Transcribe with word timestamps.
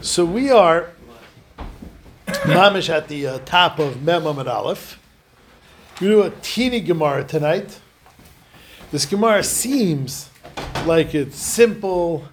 So 0.00 0.24
we 0.24 0.50
are 0.50 0.90
mamish 2.26 2.88
at 2.88 3.08
the 3.08 3.26
uh, 3.26 3.38
top 3.44 3.78
of 3.78 4.02
Mem 4.02 4.22
Amud 4.22 4.46
Aleph. 4.46 4.98
We 6.00 6.08
do 6.08 6.22
a 6.22 6.30
teeny 6.42 6.80
Gemara 6.80 7.24
tonight. 7.24 7.80
This 8.90 9.04
Gemara 9.04 9.42
seems 9.42 10.30
like 10.86 11.14
it's 11.14 11.36
simple 11.36 12.24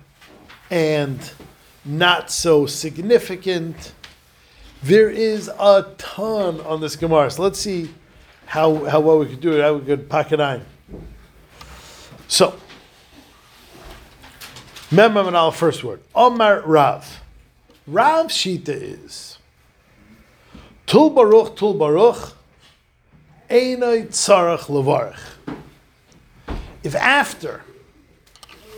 and 0.69 1.19
not 1.83 2.31
so 2.31 2.65
significant. 2.65 3.93
There 4.81 5.09
is 5.09 5.47
a 5.47 5.93
ton 5.97 6.61
on 6.61 6.81
this 6.81 6.95
Gemara, 6.95 7.31
so 7.31 7.43
let's 7.43 7.59
see 7.59 7.89
how, 8.45 8.85
how 8.85 8.99
well 8.99 9.19
we 9.19 9.25
could 9.25 9.41
do 9.41 9.53
it, 9.53 9.61
how 9.61 9.73
we 9.73 9.85
could 9.85 10.09
pack 10.09 10.31
it 10.31 10.39
on. 10.39 10.65
So, 12.27 12.55
Mem 14.91 15.15
Amud 15.15 15.33
Aleph, 15.33 15.55
first 15.55 15.83
word. 15.83 15.99
Omar 16.13 16.61
Rav. 16.61 17.21
Rav 17.87 18.27
Shita 18.27 18.69
is 18.69 19.39
Tul 20.85 21.09
Baruch, 21.09 21.55
Tul 21.55 21.73
Baruch, 21.73 22.33
Einoi 23.49 24.07
Tzarach 24.07 24.65
Levarach. 24.67 25.19
If 26.83 26.93
after 26.93 27.63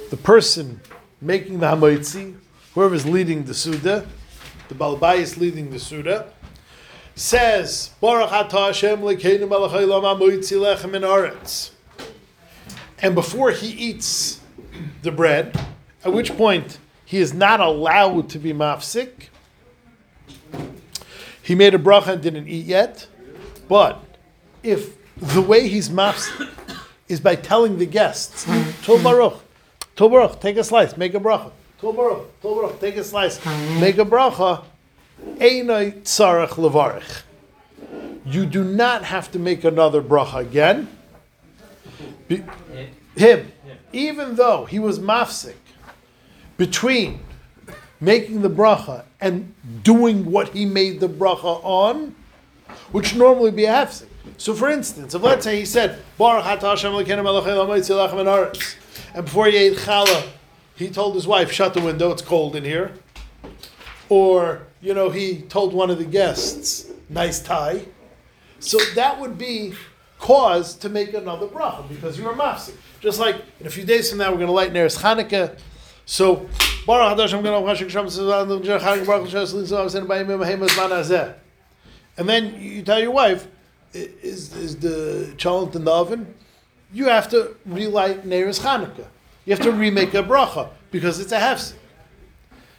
the 0.10 0.16
person 0.16 0.80
making 1.20 1.60
the 1.60 1.68
Hamoitzi, 1.68 2.36
whoever's 2.74 3.06
leading 3.06 3.44
the 3.44 3.54
Suda, 3.54 4.08
the 4.70 4.76
Balbai 4.76 5.18
is 5.18 5.38
leading 5.38 5.72
the 5.72 5.80
Suda, 5.80 6.32
says, 7.16 7.92
Baruch 8.00 8.30
Atah 8.30 8.68
Hashem 8.68 9.02
Lekeinu 9.02 9.50
Melech 9.50 9.72
Haolam 9.72 10.04
Hamoitzi 10.04 10.58
Lechem 10.58 10.94
in 10.94 11.02
Aretz. 11.02 11.72
And 13.00 13.14
before 13.14 13.52
he 13.52 13.68
eats 13.68 14.40
the 15.02 15.12
bread, 15.12 15.58
at 16.08 16.14
which 16.14 16.36
point 16.38 16.80
he 17.04 17.18
is 17.18 17.34
not 17.34 17.60
allowed 17.60 18.30
to 18.30 18.40
be 18.40 18.54
mafsik. 18.54 19.28
He 21.42 21.54
made 21.54 21.74
a 21.76 21.78
bracha 21.78 22.14
and 22.14 22.22
didn't 22.22 22.48
eat 22.48 22.66
yet. 22.66 23.08
But 23.68 24.02
if 24.64 24.96
the 25.18 25.42
way 25.42 25.68
he's 25.68 25.90
mafsik 25.90 26.50
is 27.10 27.20
by 27.20 27.36
telling 27.36 27.78
the 27.78 27.86
guests, 27.86 28.46
Tol 28.84 29.02
Baruch, 29.02 29.40
Tol 29.96 30.10
Baruch, 30.10 30.40
take 30.40 30.58
a 30.58 30.64
slice, 30.64 30.96
make 30.96 31.14
a 31.14 31.20
bracha. 31.20 31.52
Tol 31.80 31.94
Baruch, 31.94 32.42
Tol 32.42 32.56
Baruch, 32.56 32.80
take 32.80 32.96
a 32.96 33.04
slice, 33.04 33.46
make 33.80 33.98
a 33.98 34.06
bracha. 34.06 34.64
Einai 35.38 36.02
tzarech 36.04 36.50
levarich. 36.50 37.24
You 38.26 38.46
do 38.46 38.64
not 38.64 39.04
have 39.04 39.32
to 39.32 39.40
make 39.40 39.64
another 39.64 40.02
bracha 40.02 40.40
again. 40.40 40.88
Be- 42.28 42.44
him, 43.16 43.52
even 43.92 44.36
though 44.36 44.66
he 44.66 44.80
was 44.80 45.00
mafsik, 45.00 45.56
between 46.58 47.20
making 48.00 48.42
the 48.42 48.50
bracha 48.50 49.04
and 49.20 49.54
doing 49.84 50.26
what 50.26 50.50
he 50.50 50.66
made 50.66 51.00
the 51.00 51.10
bracha 51.10 51.62
on, 51.64 52.16
which 52.92 53.16
normally 53.16 53.52
be 53.52 53.66
a 53.66 53.72
hefsek. 53.72 54.08
So, 54.38 54.54
for 54.54 54.70
instance, 54.70 55.16
if 55.16 55.22
let's 55.22 55.44
say 55.44 55.58
he 55.60 55.66
said 55.66 56.00
Hashem 56.20 56.94
and 59.14 59.26
before 59.26 59.48
he 59.48 59.58
ate 59.58 59.78
challah, 59.78 60.28
he 60.76 60.90
told 60.90 61.16
his 61.16 61.26
wife, 61.26 61.52
"Shut 61.52 61.74
the 61.74 61.82
window; 61.82 62.12
it's 62.12 62.22
cold 62.22 62.56
in 62.56 62.64
here." 62.64 62.92
Or 64.10 64.68
you 64.82 64.94
know, 64.94 65.10
he 65.10 65.42
told 65.42 65.74
one 65.74 65.90
of 65.90 65.98
the 65.98 66.06
guests, 66.06 66.92
"Nice 67.10 67.40
tie." 67.40 67.86
So 68.60 68.78
that 68.96 69.20
would 69.20 69.38
be 69.38 69.74
cause 70.20 70.76
to 70.76 70.90
make 70.90 71.14
another 71.14 71.48
bracha 71.48 71.88
because 71.88 72.18
you 72.18 72.26
were 72.26 72.34
mafsik. 72.34 72.76
Just 73.00 73.20
like 73.20 73.38
in 73.60 73.68
a 73.68 73.70
few 73.70 73.86
days 73.86 74.10
from 74.10 74.20
now, 74.20 74.32
we're 74.32 74.38
going 74.38 74.48
to 74.48 74.54
light 74.54 74.74
Neres 74.74 75.00
Chanukah. 75.00 75.58
So, 76.10 76.48
Baruch 76.86 77.18
Hadash, 77.18 77.34
I'm 77.34 77.44
going 77.44 77.54
to 77.54 77.60
and 82.18 82.30
then 82.30 82.62
you 82.62 82.82
tell 82.82 83.00
your 83.00 83.12
wife, 83.12 83.48
is, 83.94 84.56
is 84.56 84.78
the 84.78 85.34
cholent 85.38 85.76
in 85.76 85.84
the 85.84 85.92
oven? 85.92 86.34
You 86.94 87.10
have 87.10 87.28
to 87.30 87.58
relight 87.66 88.26
Neres 88.26 88.62
Chanukah. 88.62 89.08
You 89.46 89.54
have 89.54 89.62
to 89.64 89.74
remake 89.74 90.14
a 90.14 90.24
bracha 90.24 90.70
because 90.92 91.20
it's 91.20 91.34
a 91.34 91.40
hefsek. 91.40 91.76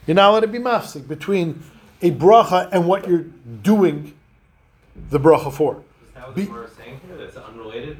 You're 0.06 0.14
not 0.14 0.30
allowed 0.30 0.40
to 0.40 0.48
be 0.48 0.58
mafsik 0.58 1.06
between 1.06 1.62
a 2.00 2.10
bracha 2.10 2.70
and 2.72 2.88
what 2.88 3.06
you're 3.06 3.26
doing 3.62 4.14
the 5.10 5.20
bracha 5.20 5.52
for. 5.52 5.84
Is 6.06 6.14
that 6.14 6.26
what 6.26 6.34
Be- 6.34 6.42
is 6.42 6.48
saying 6.78 7.00
here? 7.06 7.18
That's 7.18 7.36
unrelated? 7.36 7.98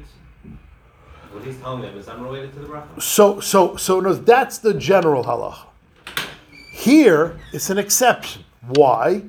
What 1.31 1.43
he's 1.43 1.57
telling 1.59 1.81
them 1.81 1.95
is 1.97 2.07
unrelated 2.07 2.53
to 2.53 2.59
the 2.59 2.67
bracha? 2.67 3.01
So, 3.01 3.39
so, 3.39 3.75
so 3.75 3.99
no, 3.99 4.13
that's 4.13 4.57
the 4.57 4.73
general 4.73 5.23
halacha. 5.23 5.67
Here, 6.73 7.39
it's 7.53 7.69
an 7.69 7.77
exception. 7.77 8.43
Why? 8.67 9.23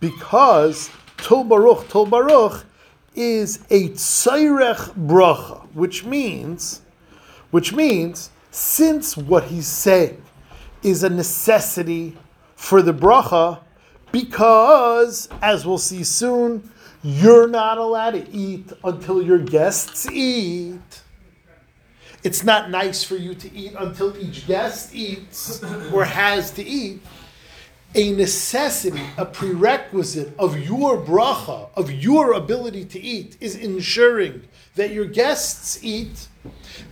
Because 0.00 0.90
Tol 1.18 1.44
Baruch, 1.44 1.88
Tol 1.88 2.06
Baruch 2.06 2.64
is 3.14 3.58
a 3.70 3.90
tzairech 3.90 4.94
bracha, 5.06 5.66
which 5.74 6.04
means, 6.04 6.80
which 7.50 7.72
means, 7.72 8.30
since 8.50 9.16
what 9.16 9.44
he's 9.44 9.66
saying 9.66 10.22
is 10.82 11.02
a 11.02 11.10
necessity 11.10 12.16
for 12.56 12.80
the 12.82 12.94
bracha, 12.94 13.60
because, 14.10 15.28
as 15.42 15.66
we'll 15.66 15.78
see 15.78 16.04
soon, 16.04 16.70
you're 17.02 17.48
not 17.48 17.78
allowed 17.78 18.12
to 18.12 18.30
eat 18.30 18.72
until 18.84 19.22
your 19.22 19.38
guests 19.38 20.10
eat. 20.10 21.01
It's 22.22 22.44
not 22.44 22.70
nice 22.70 23.02
for 23.02 23.16
you 23.16 23.34
to 23.34 23.52
eat 23.52 23.74
until 23.76 24.16
each 24.16 24.46
guest 24.46 24.94
eats 24.94 25.62
or 25.92 26.04
has 26.04 26.52
to 26.52 26.64
eat. 26.64 27.00
A 27.94 28.12
necessity, 28.12 29.02
a 29.18 29.26
prerequisite 29.26 30.32
of 30.38 30.58
your 30.58 30.96
bracha, 30.96 31.68
of 31.76 31.90
your 31.90 32.32
ability 32.32 32.86
to 32.86 33.00
eat, 33.00 33.36
is 33.38 33.54
ensuring 33.54 34.48
that 34.76 34.92
your 34.92 35.04
guests 35.04 35.82
eat. 35.84 36.28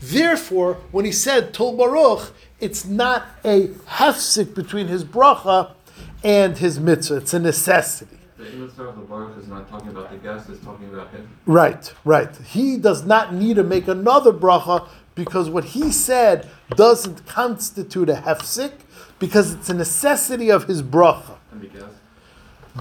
Therefore, 0.01 0.75
when 0.91 1.07
he 1.07 1.13
said 1.13 1.55
Tol 1.55 1.75
Baruch, 1.75 2.35
it's 2.59 2.85
not 2.85 3.27
a 3.45 3.69
hefsik 3.69 4.55
between 4.55 4.89
his 4.89 5.05
bracha 5.05 5.73
and 6.23 6.59
his 6.59 6.79
mitzvah. 6.79 7.17
It's 7.17 7.33
a 7.33 7.39
necessity. 7.39 8.19
The 8.37 8.65
of 8.65 8.97
the 8.97 9.03
Baruch 9.03 9.37
is 9.39 9.49
not 9.49 9.69
talking 9.69 9.91
about 9.91 10.11
the 10.11 10.17
guest, 10.17 10.49
it's 10.49 10.65
talking 10.65 10.89
about 10.89 11.11
him. 11.11 11.29
Right, 11.45 11.93
right. 12.07 12.35
He 12.37 12.79
does 12.79 13.05
not 13.05 13.35
need 13.35 13.57
to 13.57 13.63
make 13.63 13.87
another 13.87 14.33
bracha 14.33 14.89
because 15.25 15.49
what 15.49 15.65
he 15.65 15.93
said 15.93 16.49
doesn't 16.71 17.27
constitute 17.27 18.09
a 18.09 18.15
hefsik 18.15 18.73
because 19.19 19.53
it's 19.53 19.69
a 19.69 19.75
necessity 19.75 20.51
of 20.51 20.65
his 20.65 20.83
bracha. 20.83 21.37
And 21.53 21.61
the 21.61 21.67
guest. 21.69 21.87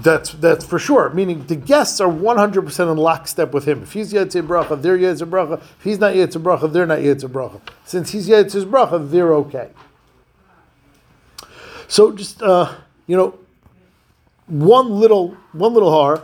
That's 0.02 0.30
that's 0.32 0.64
for 0.64 0.78
sure. 0.78 1.10
Meaning 1.10 1.46
the 1.46 1.56
guests 1.56 2.00
are 2.00 2.08
one 2.08 2.38
hundred 2.38 2.62
percent 2.62 2.90
in 2.90 2.96
lockstep 2.96 3.52
with 3.52 3.64
him. 3.66 3.82
If 3.82 3.92
he's 3.92 4.12
Yetzir 4.12 4.46
bracha, 4.46 4.80
they're 4.80 4.96
Yetzir 4.96 5.28
bracha. 5.28 5.60
If 5.60 5.84
he's 5.84 5.98
not 5.98 6.14
Yetzir 6.14 6.42
bracha, 6.42 6.72
they're 6.72 6.86
not 6.86 7.00
Yetzir 7.00 7.28
bracha. 7.28 7.60
Since 7.84 8.10
he's 8.10 8.28
Yetzir's 8.28 8.64
bracha, 8.64 9.10
they're 9.10 9.34
okay. 9.34 9.70
So 11.88 12.12
just 12.12 12.40
uh, 12.40 12.72
you 13.06 13.16
know, 13.16 13.38
one 14.46 14.90
little 14.90 15.36
one 15.52 15.74
little 15.74 15.90
har. 15.90 16.22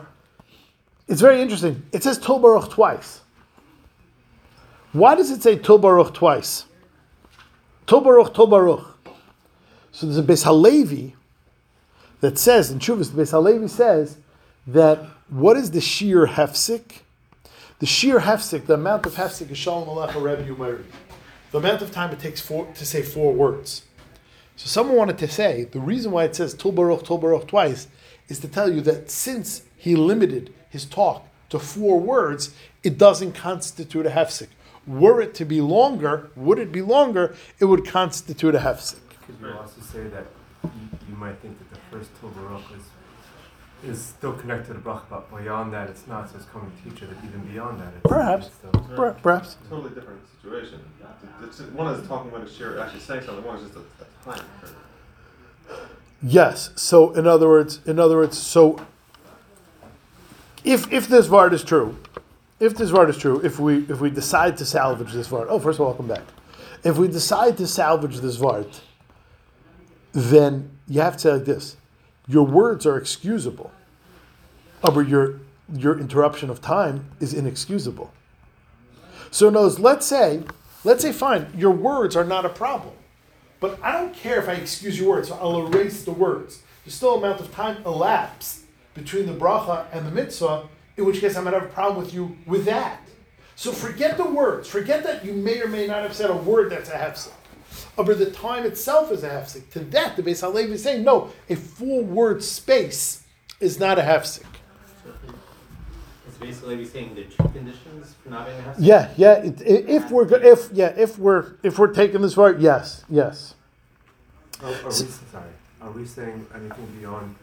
It's 1.08 1.20
very 1.20 1.40
interesting. 1.40 1.82
It 1.92 2.02
says 2.02 2.18
Tol 2.18 2.38
Baruch 2.38 2.70
twice. 2.70 3.20
Why 4.96 5.14
does 5.14 5.30
it 5.30 5.42
say 5.42 5.58
Tol 5.58 5.76
Baruch 5.76 6.14
twice? 6.14 6.64
Tol 7.86 8.00
Baruch, 8.00 8.32
Tol 8.32 8.46
Baruch. 8.46 8.96
So 9.92 10.06
there's 10.06 10.16
a 10.16 10.22
Beis 10.22 10.44
Halevi 10.44 11.14
that 12.20 12.38
says 12.38 12.70
in 12.70 12.78
Chuvas, 12.78 13.14
the 13.14 13.22
Beis 13.22 13.30
Halevi 13.32 13.68
says 13.68 14.16
that 14.66 15.00
what 15.28 15.58
is 15.58 15.72
the 15.72 15.82
sheer 15.82 16.26
hefsik? 16.26 17.00
The 17.78 17.84
sheer 17.84 18.20
hefsik, 18.20 18.64
the 18.64 18.72
amount 18.72 19.04
of 19.04 19.16
hefsik 19.16 19.50
is 19.50 19.58
Shalom 19.58 19.86
Alecha 19.86 20.14
Rebbe. 20.14 20.82
The 21.50 21.58
amount 21.58 21.82
of 21.82 21.90
time 21.90 22.10
it 22.12 22.20
takes 22.20 22.40
for, 22.40 22.64
to 22.64 22.86
say 22.86 23.02
four 23.02 23.34
words. 23.34 23.82
So 24.56 24.66
someone 24.66 24.96
wanted 24.96 25.18
to 25.18 25.28
say 25.28 25.64
the 25.64 25.78
reason 25.78 26.10
why 26.10 26.24
it 26.24 26.34
says 26.34 26.54
Tul 26.54 26.72
Baruch, 26.72 27.04
Tul 27.04 27.18
Baruch 27.18 27.48
twice 27.48 27.88
is 28.28 28.38
to 28.38 28.48
tell 28.48 28.72
you 28.72 28.80
that 28.80 29.10
since 29.10 29.64
he 29.76 29.94
limited 29.94 30.54
his 30.70 30.86
talk 30.86 31.28
to 31.50 31.58
four 31.58 32.00
words, 32.00 32.54
it 32.82 32.96
doesn't 32.96 33.32
constitute 33.32 34.06
a 34.06 34.10
hefsik. 34.10 34.48
Were 34.86 35.20
it 35.20 35.34
to 35.34 35.44
be 35.44 35.60
longer, 35.60 36.30
would 36.36 36.58
it 36.58 36.70
be 36.70 36.80
longer, 36.82 37.34
it 37.58 37.64
would 37.64 37.84
constitute 37.86 38.54
a 38.54 38.58
hefsik. 38.60 38.98
Could 39.26 39.36
you 39.40 39.52
also 39.52 39.80
say 39.80 40.04
that 40.04 40.26
you, 40.62 40.70
you 41.08 41.16
might 41.16 41.38
think 41.40 41.58
that 41.58 41.70
the 41.70 41.80
first 41.90 42.10
Tov 42.22 42.60
is 42.76 42.82
is 43.84 44.00
still 44.02 44.32
connected 44.32 44.68
to 44.68 44.72
the 44.74 44.78
Brach, 44.78 45.02
but 45.10 45.30
beyond 45.36 45.72
that 45.72 45.90
it's 45.90 46.06
not, 46.06 46.30
so 46.30 46.36
it's 46.36 46.46
coming 46.46 46.72
to 46.82 46.90
teach 46.90 47.02
you 47.02 47.08
that 47.08 47.16
even 47.24 47.40
beyond 47.52 47.78
that 47.80 47.88
it's 47.94 48.08
Perhaps. 48.08 48.46
it's 48.46 48.54
still. 48.56 48.70
Per- 48.96 49.12
Perhaps. 49.22 49.56
Totally 49.68 49.90
different 49.94 50.20
situation. 50.40 50.80
It's 51.42 51.58
just- 51.58 51.70
one 51.72 51.92
is 51.94 52.06
talking 52.08 52.30
about 52.32 52.46
a 52.46 52.50
share, 52.50 52.80
actually 52.80 53.00
saying 53.00 53.24
something. 53.24 53.44
One 53.44 53.56
is 53.58 53.64
just 53.64 53.76
a, 53.76 54.30
a 54.30 54.34
time. 54.34 54.44
Yes. 56.22 56.70
So 56.76 57.12
in 57.12 57.26
other 57.26 57.48
words, 57.48 57.80
in 57.86 57.98
other 57.98 58.16
words, 58.16 58.38
so 58.38 58.80
if 60.64 60.90
if 60.92 61.06
this 61.08 61.26
vart 61.28 61.52
is 61.52 61.62
true, 61.62 61.96
if 62.58 62.76
this 62.76 62.90
vart 62.90 63.10
is 63.10 63.18
true, 63.18 63.40
if 63.44 63.58
we 63.58 63.78
if 63.88 64.00
we 64.00 64.10
decide 64.10 64.56
to 64.58 64.64
salvage 64.64 65.12
this 65.12 65.28
vart, 65.28 65.46
oh, 65.48 65.58
first 65.58 65.76
of 65.76 65.82
all, 65.82 65.88
welcome 65.88 66.08
back. 66.08 66.22
If 66.84 66.96
we 66.96 67.08
decide 67.08 67.56
to 67.58 67.66
salvage 67.66 68.18
this 68.18 68.36
vart, 68.36 68.80
then 70.12 70.70
you 70.88 71.00
have 71.00 71.14
to 71.14 71.18
say 71.18 71.32
like 71.32 71.44
this: 71.44 71.76
your 72.26 72.46
words 72.46 72.86
are 72.86 72.96
excusable, 72.96 73.70
uh, 74.82 74.90
but 74.90 75.08
your 75.08 75.40
your 75.74 75.98
interruption 75.98 76.48
of 76.48 76.60
time 76.60 77.10
is 77.20 77.34
inexcusable. 77.34 78.12
So, 79.30 79.50
knows. 79.50 79.78
Let's 79.78 80.06
say, 80.06 80.42
let's 80.84 81.02
say, 81.02 81.12
fine, 81.12 81.48
your 81.56 81.72
words 81.72 82.16
are 82.16 82.24
not 82.24 82.46
a 82.46 82.48
problem, 82.48 82.94
but 83.60 83.78
I 83.82 83.92
don't 83.92 84.14
care 84.14 84.38
if 84.40 84.48
I 84.48 84.52
excuse 84.52 84.98
your 84.98 85.10
words. 85.10 85.28
So 85.28 85.34
I'll 85.34 85.66
erase 85.66 86.04
the 86.04 86.12
words. 86.12 86.62
There's 86.84 86.94
still 86.94 87.16
amount 87.16 87.40
of 87.40 87.52
time 87.52 87.82
elapsed 87.84 88.62
between 88.94 89.26
the 89.26 89.32
bracha 89.32 89.86
and 89.92 90.06
the 90.06 90.10
mitzvah, 90.10 90.68
in 90.96 91.04
which 91.04 91.20
case 91.20 91.36
I 91.36 91.40
might 91.42 91.54
have 91.54 91.64
a 91.64 91.68
problem 91.68 92.02
with 92.02 92.12
you 92.14 92.36
with 92.46 92.64
that. 92.64 93.00
So 93.54 93.72
forget 93.72 94.16
the 94.16 94.24
words. 94.26 94.68
Forget 94.68 95.02
that 95.04 95.24
you 95.24 95.32
may 95.32 95.60
or 95.62 95.68
may 95.68 95.86
not 95.86 96.02
have 96.02 96.14
said 96.14 96.30
a 96.30 96.36
word 96.36 96.70
that's 96.70 96.90
a 96.90 96.92
hefsek. 96.94 97.32
But 97.96 98.18
the 98.18 98.30
time 98.30 98.64
itself 98.64 99.10
is 99.10 99.22
a 99.24 99.28
hefsek. 99.30 99.70
To 99.70 99.80
that, 99.80 100.16
the 100.16 100.22
Beis 100.22 100.40
Halevi 100.40 100.72
is 100.72 100.82
saying, 100.82 101.02
no, 101.04 101.30
a 101.48 101.56
full 101.56 102.02
word 102.02 102.42
space 102.44 103.22
is 103.60 103.78
not 103.80 103.98
a 103.98 104.02
hefsek. 104.02 104.42
It's 106.28 106.36
basically 106.38 106.84
saying 106.84 107.14
the 107.14 107.24
two 107.24 107.48
conditions 107.48 108.14
for 108.22 108.28
not 108.30 108.46
being 108.46 108.58
a 108.58 108.62
hefsek. 108.62 108.74
Yeah, 108.78 109.10
yeah. 109.16 109.32
It, 109.34 109.60
i- 109.62 109.64
if 109.90 110.10
we're 110.10 110.24
go- 110.26 110.36
if 110.36 110.68
yeah 110.72 110.92
if 110.96 111.18
we're 111.18 111.52
if 111.62 111.78
we're 111.78 111.92
taking 111.94 112.20
this 112.20 112.34
far, 112.34 112.52
yes, 112.52 113.04
yes. 113.08 113.54
Are, 114.62 114.68
are 114.68 114.84
we, 114.84 114.90
sorry, 114.92 115.50
are 115.82 115.90
we 115.92 116.04
saying 116.06 116.46
anything 116.54 116.86
beyond 117.00 117.34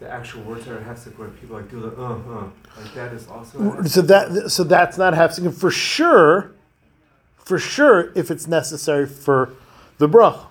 the 0.00 0.10
actual 0.10 0.42
words 0.42 0.64
that 0.64 0.74
are 0.74 0.80
hefsek 0.80 1.16
where 1.18 1.28
people 1.28 1.56
like 1.56 1.70
do 1.70 1.80
the 1.80 1.94
uh 1.96 2.14
uh 2.14 2.48
like 2.76 2.94
that 2.94 3.12
is 3.12 3.28
also? 3.28 3.82
So 3.84 4.02
that 4.02 4.50
so 4.50 4.64
that's 4.64 4.98
not 4.98 5.14
hefsek 5.14 5.54
for 5.54 5.70
sure. 5.70 6.52
For 7.36 7.58
sure, 7.58 8.12
if 8.14 8.30
it's 8.30 8.46
necessary 8.46 9.06
for 9.06 9.54
the 9.98 10.08
brach. 10.08 10.46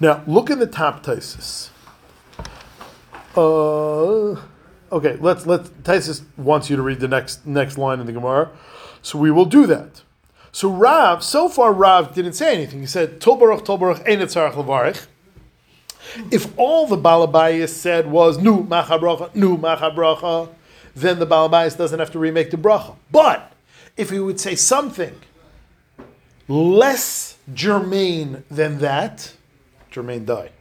Now 0.00 0.22
look 0.26 0.50
in 0.50 0.58
the 0.58 0.66
top. 0.66 1.06
Uh, 3.36 4.40
okay, 4.92 5.16
let's 5.20 5.46
let's 5.46 6.22
wants 6.36 6.70
you 6.70 6.76
to 6.76 6.82
read 6.82 7.00
the 7.00 7.08
next 7.08 7.46
next 7.46 7.76
line 7.76 8.00
in 8.00 8.06
the 8.06 8.12
Gemara, 8.12 8.50
so 9.02 9.18
we 9.18 9.30
will 9.30 9.44
do 9.44 9.66
that. 9.66 10.02
So 10.52 10.70
Rav, 10.70 11.22
so 11.22 11.48
far 11.48 11.72
Rav 11.72 12.14
didn't 12.14 12.32
say 12.32 12.54
anything. 12.54 12.80
He 12.80 12.86
said 12.86 13.20
Tol 13.20 13.36
Baruch 13.36 13.64
Tol 13.64 13.78
Baruch 13.78 14.00
Ein 14.08 14.20
Levarich. 14.20 15.06
If 16.30 16.56
all 16.58 16.86
the 16.86 16.96
Balabayas 16.96 17.70
said 17.70 18.10
was 18.10 18.38
Nu 18.38 18.62
Macha 18.62 18.98
Bracha, 18.98 19.34
Nu 19.34 19.56
Macha 19.56 19.90
Bracha, 19.90 20.48
then 20.94 21.18
the 21.18 21.26
Balabayas 21.26 21.76
doesn't 21.76 21.98
have 21.98 22.10
to 22.12 22.18
remake 22.18 22.50
the 22.50 22.56
bracha. 22.56 22.96
But 23.10 23.52
if 23.96 24.10
he 24.10 24.18
would 24.18 24.40
say 24.40 24.54
something 24.54 25.14
less 26.48 27.36
germane 27.54 28.44
than 28.50 28.78
that, 28.78 29.32
germane 29.90 30.24
died. 30.24 30.52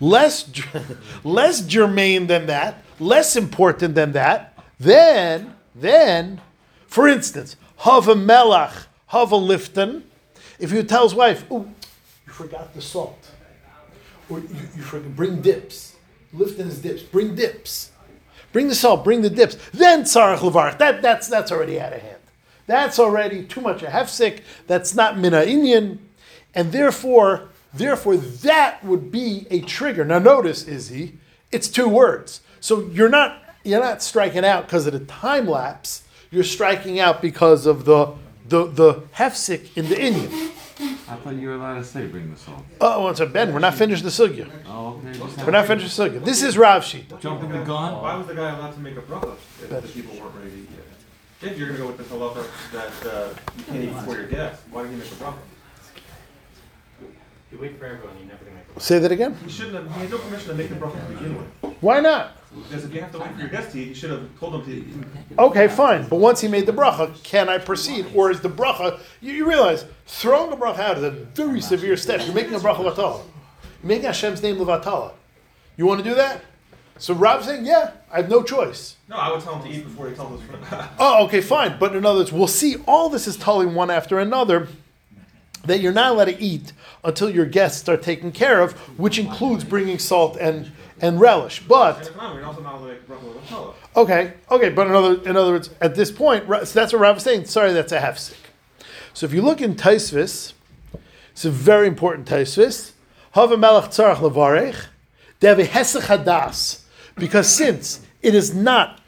Less, 0.00 0.50
less 1.24 1.60
germane 1.62 2.26
than 2.26 2.46
that, 2.46 2.82
less 2.98 3.36
important 3.36 3.94
than 3.94 4.12
that, 4.12 4.58
then, 4.78 5.54
then, 5.74 6.40
for 6.86 7.08
instance, 7.08 7.56
Hava 7.76 8.14
Melach, 8.14 8.86
Hava 9.06 9.36
Lifton, 9.36 10.02
if 10.58 10.72
you 10.72 10.82
tell 10.82 11.04
his 11.04 11.14
wife, 11.14 11.44
oh, 11.50 11.66
you 12.26 12.32
forgot 12.32 12.74
the 12.74 12.80
salt, 12.80 13.30
or 14.28 14.40
you, 14.40 14.46
you 14.76 15.00
bring 15.00 15.40
dips, 15.40 15.96
Lifton 16.34 16.66
is 16.66 16.80
dips, 16.80 17.02
bring 17.02 17.34
dips, 17.34 17.90
bring 18.52 18.68
the 18.68 18.74
salt, 18.74 19.04
bring 19.04 19.22
the 19.22 19.30
dips, 19.30 19.56
then 19.72 20.02
Tzarech 20.02 20.38
Levarach, 20.38 20.78
that, 20.78 21.02
that's, 21.02 21.28
that's 21.28 21.52
already 21.52 21.80
out 21.80 21.92
of 21.92 22.00
hand. 22.00 22.16
That's 22.66 22.98
already 22.98 23.44
too 23.44 23.60
much 23.60 23.82
a 23.82 23.86
hefsek, 23.86 24.40
that's 24.66 24.94
not 24.94 25.18
Mina 25.18 25.42
Inyan, 25.42 25.98
and 26.54 26.72
therefore, 26.72 27.50
therefore 27.72 28.16
that 28.16 28.84
would 28.84 29.12
be 29.12 29.46
a 29.50 29.60
trigger. 29.60 30.04
Now 30.04 30.18
notice, 30.18 30.64
Izzy, 30.64 31.18
it's 31.52 31.68
two 31.68 31.88
words. 31.88 32.40
So 32.60 32.80
you're 32.88 33.08
not 33.08 33.42
you're 33.62 33.80
not 33.80 34.02
striking 34.02 34.44
out 34.44 34.66
because 34.66 34.86
of 34.86 34.92
the 34.92 35.00
time 35.00 35.46
lapse. 35.46 36.02
You're 36.30 36.44
striking 36.44 36.98
out 36.98 37.20
because 37.20 37.66
of 37.66 37.84
the 37.84 38.14
the 38.48 38.66
the 38.66 38.94
hefsek 39.14 39.76
in 39.76 39.88
the 39.88 40.00
Indian. 40.00 40.52
I 41.08 41.14
thought 41.16 41.34
you 41.36 41.48
were 41.48 41.54
allowed 41.54 41.76
to 41.78 41.84
say 41.84 42.06
bring 42.06 42.30
the 42.32 42.36
salt. 42.36 42.64
Oh, 42.80 43.04
once 43.04 43.20
a 43.20 43.26
Ben, 43.26 43.52
we're 43.52 43.60
not 43.60 43.74
finished 43.74 44.02
the 44.02 44.08
sugya. 44.10 44.50
Oh, 44.66 45.00
okay. 45.04 45.16
Just 45.16 45.38
We're 45.38 45.52
not 45.52 45.66
finished 45.66 45.96
the 45.96 46.02
sugya. 46.04 46.24
This 46.24 46.42
is 46.42 46.58
Rav 46.58 46.82
Shita. 46.82 47.20
jumping 47.20 47.50
the 47.50 47.62
gun. 47.64 48.02
Why 48.02 48.16
was 48.16 48.26
the 48.26 48.34
guy 48.34 48.50
allowed 48.56 48.72
to 48.72 48.80
make 48.80 48.96
a 48.96 49.02
bracha 49.02 49.34
if 49.62 49.68
the 49.68 49.82
people 49.82 50.16
weren't 50.20 50.34
ready 50.34 50.50
to 50.50 50.56
eat 50.56 50.68
yet? 50.70 51.52
If 51.52 51.58
you're 51.58 51.68
gonna 51.68 51.78
go 51.78 51.86
with 51.88 51.98
the 51.98 52.04
halacha 52.04 52.44
that 52.72 53.12
uh, 53.12 53.28
you 53.56 53.64
can't 53.64 53.84
eat 53.84 53.94
before 53.94 54.14
your 54.16 54.26
guests, 54.26 54.64
why 54.70 54.82
didn't 54.82 54.94
he 54.96 55.00
make 55.02 55.12
a 55.12 55.14
bracha? 55.14 55.38
You 57.52 57.58
wait 57.58 57.78
for 57.78 57.84
everyone, 57.86 58.18
you 58.18 58.24
never 58.26 58.44
gonna 58.44 58.56
make 58.56 58.76
a 58.76 58.80
Say 58.80 58.98
that 58.98 59.12
again. 59.12 59.36
He 59.44 59.50
shouldn't 59.50 59.74
have. 59.76 59.94
He 59.94 60.00
had 60.00 60.10
no 60.10 60.18
permission 60.18 60.48
to 60.48 60.54
make 60.54 60.68
the 60.70 60.74
bracha 60.74 61.06
to 61.06 61.12
begin 61.14 61.36
with. 61.38 61.76
Why 61.80 62.00
not? 62.00 62.35
Because 62.54 62.84
if 62.84 62.94
you 62.94 63.00
have 63.00 63.12
to 63.12 63.18
wait 63.18 63.32
for 63.32 63.38
your 63.40 63.48
guests 63.48 63.72
to 63.72 63.80
eat, 63.80 63.88
you 63.88 63.94
should 63.94 64.10
have 64.10 64.38
told 64.38 64.54
them 64.54 64.64
to 64.64 64.70
eat. 64.70 64.86
Okay, 65.38 65.68
fine. 65.68 66.08
But 66.08 66.16
once 66.16 66.40
he 66.40 66.48
made 66.48 66.66
the 66.66 66.72
bracha, 66.72 67.22
can 67.22 67.48
I 67.48 67.58
proceed? 67.58 68.06
Or 68.14 68.30
is 68.30 68.40
the 68.40 68.48
bracha, 68.48 69.00
you, 69.20 69.32
you 69.32 69.48
realize, 69.48 69.84
throwing 70.06 70.52
a 70.52 70.56
bracha 70.56 70.78
out 70.78 70.98
is 70.98 71.02
a 71.02 71.10
very 71.10 71.60
severe 71.60 71.96
step. 71.96 72.24
You're 72.24 72.34
making 72.34 72.54
a 72.54 72.58
bracha 72.58 72.78
vatala. 72.78 73.22
You're 73.82 73.88
making 73.88 74.06
Hashem's 74.06 74.42
name 74.42 74.56
levatala. 74.56 75.12
You 75.76 75.86
want 75.86 76.02
to 76.02 76.08
do 76.08 76.14
that? 76.14 76.42
So 76.98 77.12
Rob's 77.12 77.44
saying, 77.44 77.66
yeah, 77.66 77.92
I 78.10 78.16
have 78.18 78.30
no 78.30 78.42
choice. 78.42 78.96
No, 79.08 79.16
I 79.16 79.30
would 79.30 79.42
tell 79.42 79.56
him 79.58 79.70
to 79.70 79.78
eat 79.78 79.84
before 79.84 80.08
he 80.08 80.14
tells 80.14 80.40
us. 80.40 80.88
Oh, 80.98 81.26
okay, 81.26 81.42
fine. 81.42 81.78
But 81.78 81.94
in 81.94 82.06
other 82.06 82.20
words, 82.20 82.32
we'll 82.32 82.46
see 82.46 82.76
all 82.86 83.10
this 83.10 83.26
is 83.26 83.36
telling 83.36 83.74
one 83.74 83.90
after 83.90 84.18
another 84.18 84.68
that 85.66 85.80
you're 85.80 85.92
not 85.92 86.12
allowed 86.12 86.26
to 86.26 86.40
eat 86.40 86.72
until 87.04 87.30
your 87.30 87.46
guests 87.46 87.88
are 87.88 87.96
taken 87.96 88.32
care 88.32 88.60
of, 88.60 88.72
which 88.98 89.18
includes 89.18 89.64
bringing 89.64 89.98
salt 89.98 90.36
and, 90.36 90.70
and 91.00 91.20
relish. 91.20 91.60
But. 91.60 92.12
Okay, 93.96 94.34
okay, 94.50 94.68
but 94.70 94.86
in 94.86 94.94
other, 94.94 95.22
in 95.28 95.36
other 95.36 95.52
words, 95.52 95.70
at 95.80 95.94
this 95.94 96.10
point, 96.10 96.44
so 96.46 96.64
that's 96.64 96.92
what 96.92 97.00
Rav 97.00 97.16
is 97.16 97.22
saying. 97.22 97.46
Sorry, 97.46 97.72
that's 97.72 97.92
a 97.92 98.00
hefsek. 98.00 98.36
So 99.14 99.24
if 99.24 99.32
you 99.32 99.40
look 99.40 99.62
in 99.62 99.74
Taisvis, 99.74 100.52
it's 101.32 101.44
a 101.44 101.50
very 101.50 101.86
important 101.86 102.28
Taisvis. 102.28 102.92
Hava 103.32 103.56
melech 103.56 103.90
tzarach 103.90 104.16
levarech, 104.16 104.86
hesech 105.40 106.02
hadas, 106.02 106.82
because 107.16 107.48
since 107.48 108.00
it 108.22 108.34
is 108.34 108.54
not 108.54 109.00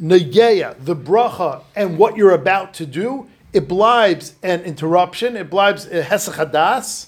negeya, 0.00 0.76
the 0.84 0.96
bracha, 0.96 1.62
and 1.76 1.98
what 1.98 2.16
you're 2.16 2.34
about 2.34 2.74
to 2.74 2.86
do, 2.86 3.28
it 3.52 3.68
blibes 3.68 4.34
an 4.42 4.62
interruption. 4.62 5.36
It 5.36 5.50
blibes 5.50 5.86
a 5.86 6.02
hesech 6.02 6.34
hadas. 6.34 7.06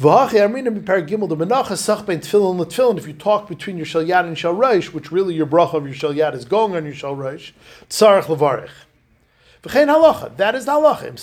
V'hachi 0.00 0.40
amrina 0.40 0.76
mipar 0.76 1.06
gimel 1.06 1.28
the 1.28 1.36
menacha 1.36 1.76
sach 1.76 2.04
bein 2.06 2.20
tefillin. 2.20 2.98
If 2.98 3.06
you 3.06 3.12
talk 3.12 3.48
between 3.48 3.76
your 3.76 3.86
shal 3.86 4.02
yad 4.02 4.26
and 4.26 4.36
shal 4.36 4.54
reish, 4.54 4.92
which 4.92 5.12
really 5.12 5.34
your 5.34 5.46
bracha 5.46 5.74
of 5.74 5.84
your 5.86 5.94
shal 5.94 6.12
yad 6.12 6.34
is 6.34 6.44
going 6.44 6.74
on 6.74 6.84
your 6.84 6.94
shal 6.94 7.14
reish, 7.14 7.52
tzarech 7.88 8.24
levarich. 8.24 8.70
That 9.62 10.56
is 10.56 10.64
the 10.64 10.72
halacha. 10.72 11.14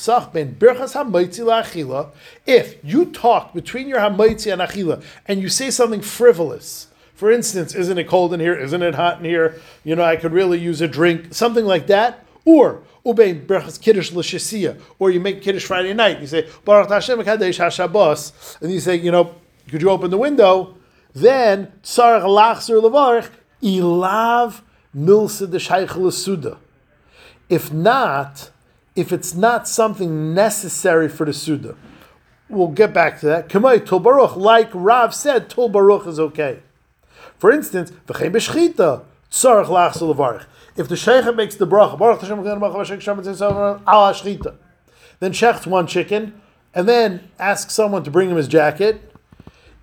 If 2.46 2.78
you 2.86 3.06
talk 3.08 3.54
between 3.54 3.90
your 3.90 4.00
ha'maitzi 4.00 4.54
and 4.54 4.62
achila 4.62 5.04
and 5.28 5.42
you 5.42 5.50
say 5.50 5.70
something 5.70 6.00
frivolous, 6.00 6.88
for 7.16 7.30
instance, 7.30 7.76
isn't 7.76 7.98
it 7.98 8.08
cold 8.08 8.34
in 8.34 8.40
here? 8.40 8.56
Isn't 8.56 8.82
it 8.82 8.96
hot 8.96 9.20
in 9.20 9.26
here? 9.26 9.60
You 9.84 9.98
know, 9.98 10.04
I 10.04 10.16
could 10.16 10.32
really 10.32 10.58
use 10.58 10.80
a 10.80 10.88
drink, 10.88 11.34
something 11.34 11.66
like 11.66 11.88
that. 11.88 12.26
Or 12.46 12.84
ubein 13.06 13.46
berachas 13.46 13.82
kiddush 13.82 14.12
l'shisiya, 14.12 14.80
or 14.98 15.12
you 15.12 15.20
make 15.20 15.42
kiddush 15.42 15.66
Friday 15.66 15.94
night. 15.94 16.22
You 16.22 16.28
say 16.28 16.50
Baruch 16.66 16.90
Hashem 16.90 17.24
Kadesh 17.24 17.60
Hashabbos, 17.60 18.62
and 18.62 18.72
you 18.72 18.80
say, 18.80 18.96
you 18.96 19.12
know, 19.12 19.36
could 19.68 19.82
you 19.82 19.90
open 19.90 20.10
the 20.10 20.18
window? 20.18 20.76
Then 21.14 21.72
tzarich 21.84 22.24
lachzer 22.24 22.82
levarich 22.82 23.30
ilav 23.62 24.62
milsa 24.96 25.50
d'shayich 25.50 25.96
l'suda. 25.96 26.58
If 27.50 27.74
not, 27.74 28.52
if 28.96 29.12
it's 29.12 29.34
not 29.34 29.68
something 29.68 30.34
necessary 30.34 31.10
for 31.10 31.26
the 31.26 31.34
suda, 31.34 31.76
we'll 32.48 32.68
get 32.68 32.94
back 32.94 33.20
to 33.22 33.26
that. 33.28 33.50
Kamay 33.50 33.86
Tol 33.86 34.00
Baruch, 34.00 34.36
like 34.36 34.70
Rav 34.74 35.16
said, 35.16 35.50
Tol 35.50 35.70
Baruch 35.70 36.06
is 36.08 36.20
okay. 36.20 36.60
For 37.38 37.52
instance, 37.52 37.92
v'chein 38.08 38.32
b'shchita, 38.32 39.04
tzarech 39.32 39.68
lachzul 39.68 40.14
levarich. 40.14 40.46
If 40.80 40.88
the 40.88 40.96
sheikh 40.96 41.36
makes 41.36 41.56
the 41.56 41.68
bracha, 41.68 42.00
hashchita, 43.86 43.86
ah, 43.86 44.54
then 45.20 45.34
shechts 45.34 45.68
one 45.68 45.88
chicken, 45.88 46.42
and 46.74 46.88
then 46.88 47.30
asks 47.38 47.74
someone 47.74 48.04
to 48.04 48.12
bring 48.12 48.30
him 48.30 48.38
his 48.38 48.48
jacket. 48.48 49.14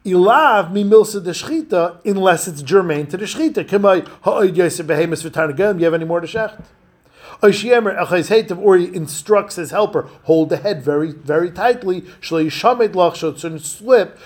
Ilav 0.06 0.72
mi 0.72 0.84
milsa 0.84 1.22
de 1.22 1.32
shchita, 1.32 1.98
unless 2.06 2.48
it's 2.48 2.62
germane 2.62 3.06
to 3.08 3.18
the 3.18 3.26
v'tarnagam. 3.26 5.78
You 5.78 5.84
have 5.84 5.92
any 5.92 6.06
more 6.06 6.20
to 6.20 6.26
shecht? 6.26 6.64
Or 7.42 7.50
he 8.78 8.96
instructs 8.96 9.56
his 9.56 9.72
helper, 9.72 10.08
hold 10.22 10.48
the 10.48 10.56
head 10.56 10.82
very, 10.82 11.12
very 11.12 11.50
tightly. 11.50 12.00
Yishamed 12.22 12.94
lach 12.94 13.16
shotzun 13.16 13.60
slip. 13.60 14.18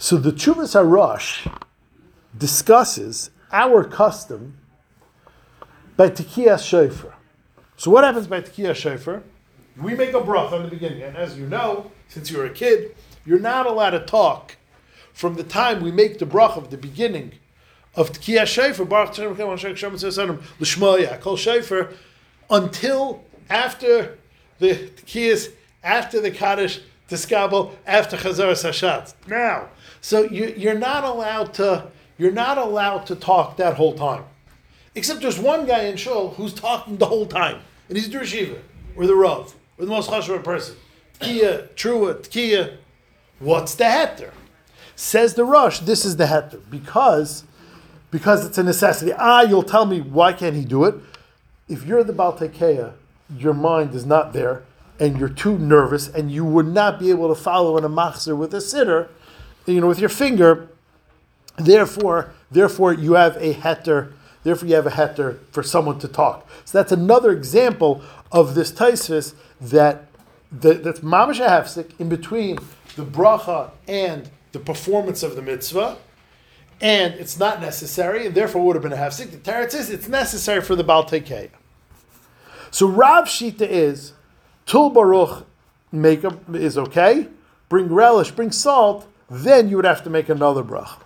So 0.00 0.16
the 0.16 0.32
Chuvas 0.32 0.74
Harash 0.74 1.46
discusses 2.38 3.30
our 3.52 3.84
custom 3.84 4.58
by 5.96 6.10
Tekiyas 6.10 6.64
Shofar. 6.64 7.14
So 7.76 7.90
what 7.90 8.04
happens 8.04 8.26
by 8.26 8.40
Tekiyas 8.40 8.76
Shofar? 8.76 9.22
we 9.80 9.94
make 9.94 10.10
a 10.10 10.20
bracha 10.20 10.54
in 10.54 10.62
the 10.64 10.68
beginning, 10.68 11.02
and 11.02 11.16
as 11.16 11.38
you 11.38 11.46
know, 11.46 11.90
since 12.08 12.30
you're 12.30 12.46
a 12.46 12.50
kid, 12.50 12.96
you're 13.24 13.38
not 13.38 13.66
allowed 13.66 13.90
to 13.90 14.00
talk 14.00 14.56
from 15.12 15.34
the 15.34 15.44
time 15.44 15.80
we 15.82 15.92
make 15.92 16.18
the 16.18 16.26
bracha 16.26 16.56
of 16.56 16.70
the 16.70 16.76
beginning 16.76 17.32
of 17.94 18.12
Tkiyah 18.12 18.46
Shofar, 18.46 18.86
Baruch 18.86 19.16
until 22.50 23.24
after 23.50 24.18
the 24.58 24.74
Tkiyas, 24.74 25.52
after 25.82 26.20
the 26.20 26.30
Kaddish, 26.30 26.80
Tiskabel, 27.08 27.72
after 27.86 28.16
Chazar 28.16 28.52
Sashat. 28.52 29.14
Now, 29.26 29.68
so 30.00 30.22
you, 30.22 30.54
you're 30.56 30.78
not 30.78 31.04
allowed 31.04 31.54
to, 31.54 31.90
you're 32.18 32.32
not 32.32 32.58
allowed 32.58 33.06
to 33.06 33.14
talk 33.14 33.56
that 33.56 33.74
whole 33.74 33.94
time. 33.94 34.24
Except 34.94 35.22
there's 35.22 35.38
one 35.38 35.66
guy 35.66 35.84
in 35.84 35.96
Shul 35.96 36.30
who's 36.30 36.52
talking 36.52 36.96
the 36.96 37.06
whole 37.06 37.26
time, 37.26 37.60
and 37.88 37.96
he's 37.96 38.10
the 38.10 38.18
Rishiva, 38.18 38.58
or 38.96 39.06
the 39.06 39.14
Rav, 39.14 39.54
or 39.78 39.84
the 39.84 39.90
most 39.90 40.10
chashuv 40.10 40.42
person. 40.42 40.76
Tkiya, 41.20 41.68
Trua, 41.74 42.14
Tkiya. 42.14 42.76
What's 43.38 43.76
the 43.76 43.84
heter? 43.84 44.32
Says 44.96 45.34
the 45.34 45.44
Rush, 45.44 45.78
this 45.80 46.04
is 46.04 46.16
the 46.16 46.24
heter, 46.24 46.60
because, 46.68 47.44
because 48.10 48.44
it's 48.44 48.58
a 48.58 48.64
necessity. 48.64 49.12
Ah, 49.16 49.42
you'll 49.42 49.62
tell 49.62 49.86
me, 49.86 50.00
why 50.00 50.32
can't 50.32 50.56
he 50.56 50.64
do 50.64 50.84
it? 50.84 50.96
If 51.68 51.84
you're 51.84 52.02
the 52.02 52.12
Baltekeya, 52.12 52.94
your 53.36 53.54
mind 53.54 53.94
is 53.94 54.04
not 54.04 54.32
there, 54.32 54.64
and 54.98 55.18
you're 55.18 55.28
too 55.28 55.56
nervous, 55.56 56.08
and 56.08 56.32
you 56.32 56.44
would 56.44 56.66
not 56.66 56.98
be 56.98 57.10
able 57.10 57.28
to 57.28 57.40
follow 57.40 57.76
in 57.76 57.84
a 57.84 57.88
machzer 57.88 58.36
with 58.36 58.52
a 58.52 58.60
sitter, 58.60 59.08
you 59.66 59.80
know, 59.80 59.86
with 59.86 60.00
your 60.00 60.08
finger, 60.08 60.68
therefore, 61.58 62.32
therefore 62.50 62.92
you 62.92 63.14
have 63.14 63.36
a 63.36 63.54
heter 63.54 64.12
Therefore, 64.44 64.68
you 64.68 64.76
have 64.76 64.86
a 64.86 64.90
heter 64.90 65.38
for 65.50 65.62
someone 65.62 65.98
to 65.98 66.08
talk. 66.08 66.48
So 66.64 66.78
that's 66.78 66.92
another 66.92 67.32
example 67.32 68.02
of 68.30 68.54
this 68.54 68.70
taisvis 68.72 69.34
that, 69.60 70.06
that 70.52 70.84
that's 70.84 71.00
mamash 71.00 71.40
hefsek 71.46 71.90
in 71.98 72.08
between 72.08 72.58
the 72.96 73.04
bracha 73.04 73.72
and 73.86 74.30
the 74.52 74.58
performance 74.58 75.22
of 75.22 75.36
the 75.36 75.42
mitzvah, 75.42 75.98
and 76.80 77.14
it's 77.14 77.38
not 77.38 77.60
necessary, 77.60 78.26
and 78.26 78.34
therefore 78.34 78.64
would 78.64 78.76
have 78.76 78.82
been 78.82 78.92
a 78.92 78.96
hefsek. 78.96 79.32
The 79.32 79.36
Teretz 79.36 79.72
says 79.72 79.90
it's 79.90 80.08
necessary 80.08 80.62
for 80.62 80.76
the 80.76 80.84
Baal. 80.84 81.08
So 82.70 82.86
Rav 82.86 83.24
Shita 83.26 83.62
is 83.62 84.12
Tul 84.66 84.90
Baruch 84.90 85.46
make 85.90 86.22
a, 86.24 86.38
is 86.54 86.78
okay. 86.78 87.28
Bring 87.68 87.92
relish, 87.92 88.30
bring 88.30 88.52
salt. 88.52 89.06
Then 89.28 89.68
you 89.68 89.76
would 89.76 89.84
have 89.84 90.04
to 90.04 90.10
make 90.10 90.28
another 90.28 90.62
bracha. 90.62 90.98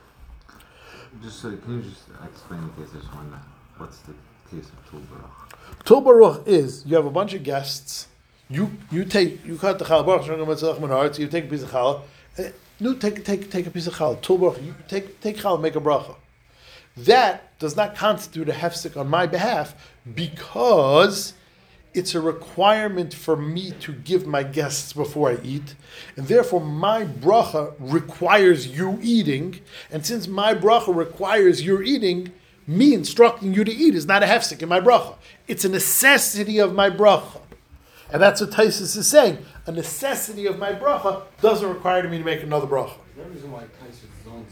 Just 1.23 1.41
so, 1.41 1.57
can 1.57 1.77
you 1.77 1.83
just 1.83 2.05
explain 2.25 2.63
the 2.63 2.83
case 2.83 2.93
there's 2.93 3.05
one, 3.07 3.33
what's 3.77 3.99
the 3.99 4.13
case 4.51 4.69
of 4.69 4.91
Tul 4.91 5.01
Baruch? 5.11 5.85
Tul 5.85 6.01
Baruch 6.01 6.47
is 6.49 6.85
you 6.85 6.97
have 6.97 7.07
a 7.07 7.11
bunch 7.11 7.33
of 7.35 7.43
guests. 7.43 8.09
You 8.51 8.71
you 8.91 9.05
take 9.05 9.45
you 9.47 9.57
cut 9.57 9.79
the 9.79 9.85
challah 9.85 10.05
baruch 10.05 11.19
you 11.19 11.29
take 11.29 11.45
a 11.45 11.47
piece 11.47 11.63
of 11.63 11.71
challah. 11.71 12.03
Uh, 12.39 12.43
No, 12.81 12.95
take 12.95 13.25
take 13.25 13.51
take 13.51 13.67
a 13.67 13.71
piece 13.71 13.87
of 13.87 13.95
challah. 13.95 14.21
Tul 14.21 14.39
Baruch, 14.39 14.63
you 14.63 14.75
take 14.89 15.21
take 15.21 15.37
challah, 15.39 15.61
make 15.61 15.77
a 15.77 15.81
bracha. 15.81 16.17
That 16.97 17.59
does 17.59 17.77
not 17.77 17.95
constitute 17.95 18.49
a 18.49 18.53
hefsek 18.53 18.97
on 18.97 19.09
my 19.09 19.27
behalf 19.27 19.75
because 20.15 21.35
it's 21.95 22.15
a 22.15 22.21
requirement 22.21 23.13
for 23.13 23.37
me 23.37 23.73
to 23.81 23.93
give 23.93 24.27
my 24.27 24.43
guests 24.43 24.93
before 24.93 25.31
I 25.31 25.39
eat, 25.43 25.75
and 26.17 26.27
therefore 26.27 26.61
my 26.61 27.05
bracha 27.05 27.75
requires 27.79 28.67
you 28.67 28.99
eating. 29.03 29.61
And 29.91 30.05
since 30.05 30.27
my 30.27 30.55
bracha 30.55 30.95
requires 30.95 31.63
your 31.63 31.83
eating, 31.83 32.33
me 32.67 32.95
instructing 32.95 33.53
you 33.55 33.65
to 33.65 33.73
eat 33.73 33.95
is 33.95 34.07
not 34.07 34.23
a 34.23 34.27
hefsek 34.27 34.63
in 34.63 34.69
my 34.69 34.81
bracha. 34.81 35.17
It's 35.49 35.65
a 35.65 35.69
necessity 35.69 36.59
of 36.59 36.75
my 36.75 36.89
bracha, 36.91 37.41
and 38.13 38.23
that's 38.23 38.41
what 38.41 38.51
Taisus 38.51 38.97
is 38.97 39.09
saying. 39.09 39.39
A 39.67 39.73
necessity 39.73 40.47
of 40.47 40.59
my 40.59 40.73
bracha 40.73 41.23
doesn't 41.41 41.69
require 41.69 42.09
me 42.09 42.19
to 42.19 42.25
make 42.25 42.43
another 42.43 42.67
bracha. 42.67 42.93
Is 42.93 43.17
there 43.17 43.27
a 43.27 43.29
reason 43.29 43.53
why 43.53 43.63
in 43.63 43.69
on 44.29 44.47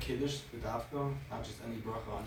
Kiddush 0.00 0.38
not 0.62 1.44
just 1.44 1.58
any 1.66 1.76
bracha 1.76 2.12
on? 2.12 2.24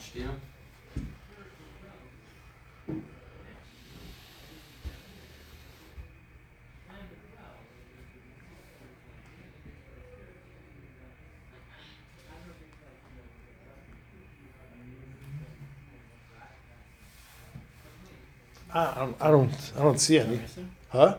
I 18.76 18.94
don't, 18.96 19.16
I 19.22 19.32
don't, 19.32 19.72
I 19.78 19.82
don't 19.82 20.00
see 20.00 20.20
any. 20.20 20.42
Huh? 20.90 21.16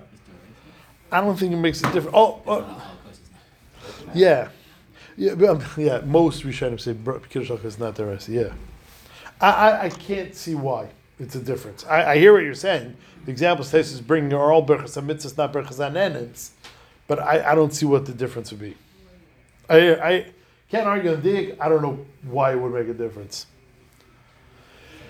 I 1.10 1.20
don't 1.22 1.38
think 1.38 1.52
it 1.52 1.56
makes 1.56 1.80
a 1.80 1.90
difference. 1.90 2.14
Oh, 2.14 2.42
oh 2.46 2.82
yeah, 4.14 4.48
yeah, 5.16 5.34
but, 5.34 5.48
um, 5.48 5.64
yeah. 5.78 6.00
Most 6.00 6.42
should 6.42 6.80
say 6.80 6.94
kiddush 7.30 7.50
is 7.64 7.78
not 7.78 7.94
the 7.94 8.04
rest. 8.04 8.28
Yeah, 8.28 8.52
I, 9.40 9.50
I, 9.50 9.84
I 9.84 9.88
can't 9.88 10.34
see 10.34 10.54
why 10.54 10.88
it's 11.18 11.34
a 11.34 11.40
difference. 11.40 11.86
I, 11.86 12.12
I 12.12 12.18
hear 12.18 12.34
what 12.34 12.42
you're 12.42 12.54
saying. 12.54 12.94
The 13.24 13.30
example 13.30 13.64
says 13.64 13.90
is 13.92 14.00
bringing 14.00 14.30
your 14.30 14.52
all 14.52 14.60
and 14.60 14.68
mitzvahs, 14.68 15.36
not 15.38 15.52
berachas 15.52 15.80
and 15.84 15.96
enets, 15.96 16.50
but 17.06 17.18
I, 17.20 17.52
I 17.52 17.54
don't 17.54 17.72
see 17.72 17.86
what 17.86 18.04
the 18.04 18.12
difference 18.12 18.50
would 18.50 18.60
be. 18.60 18.76
I, 19.68 19.94
I 19.94 20.26
can't 20.70 20.86
argue 20.86 21.14
on 21.14 21.22
dig. 21.22 21.56
I 21.58 21.68
don't 21.68 21.82
know 21.82 22.04
why 22.24 22.52
it 22.52 22.56
would 22.60 22.72
make 22.72 22.88
a 22.88 22.94
difference. 22.94 23.46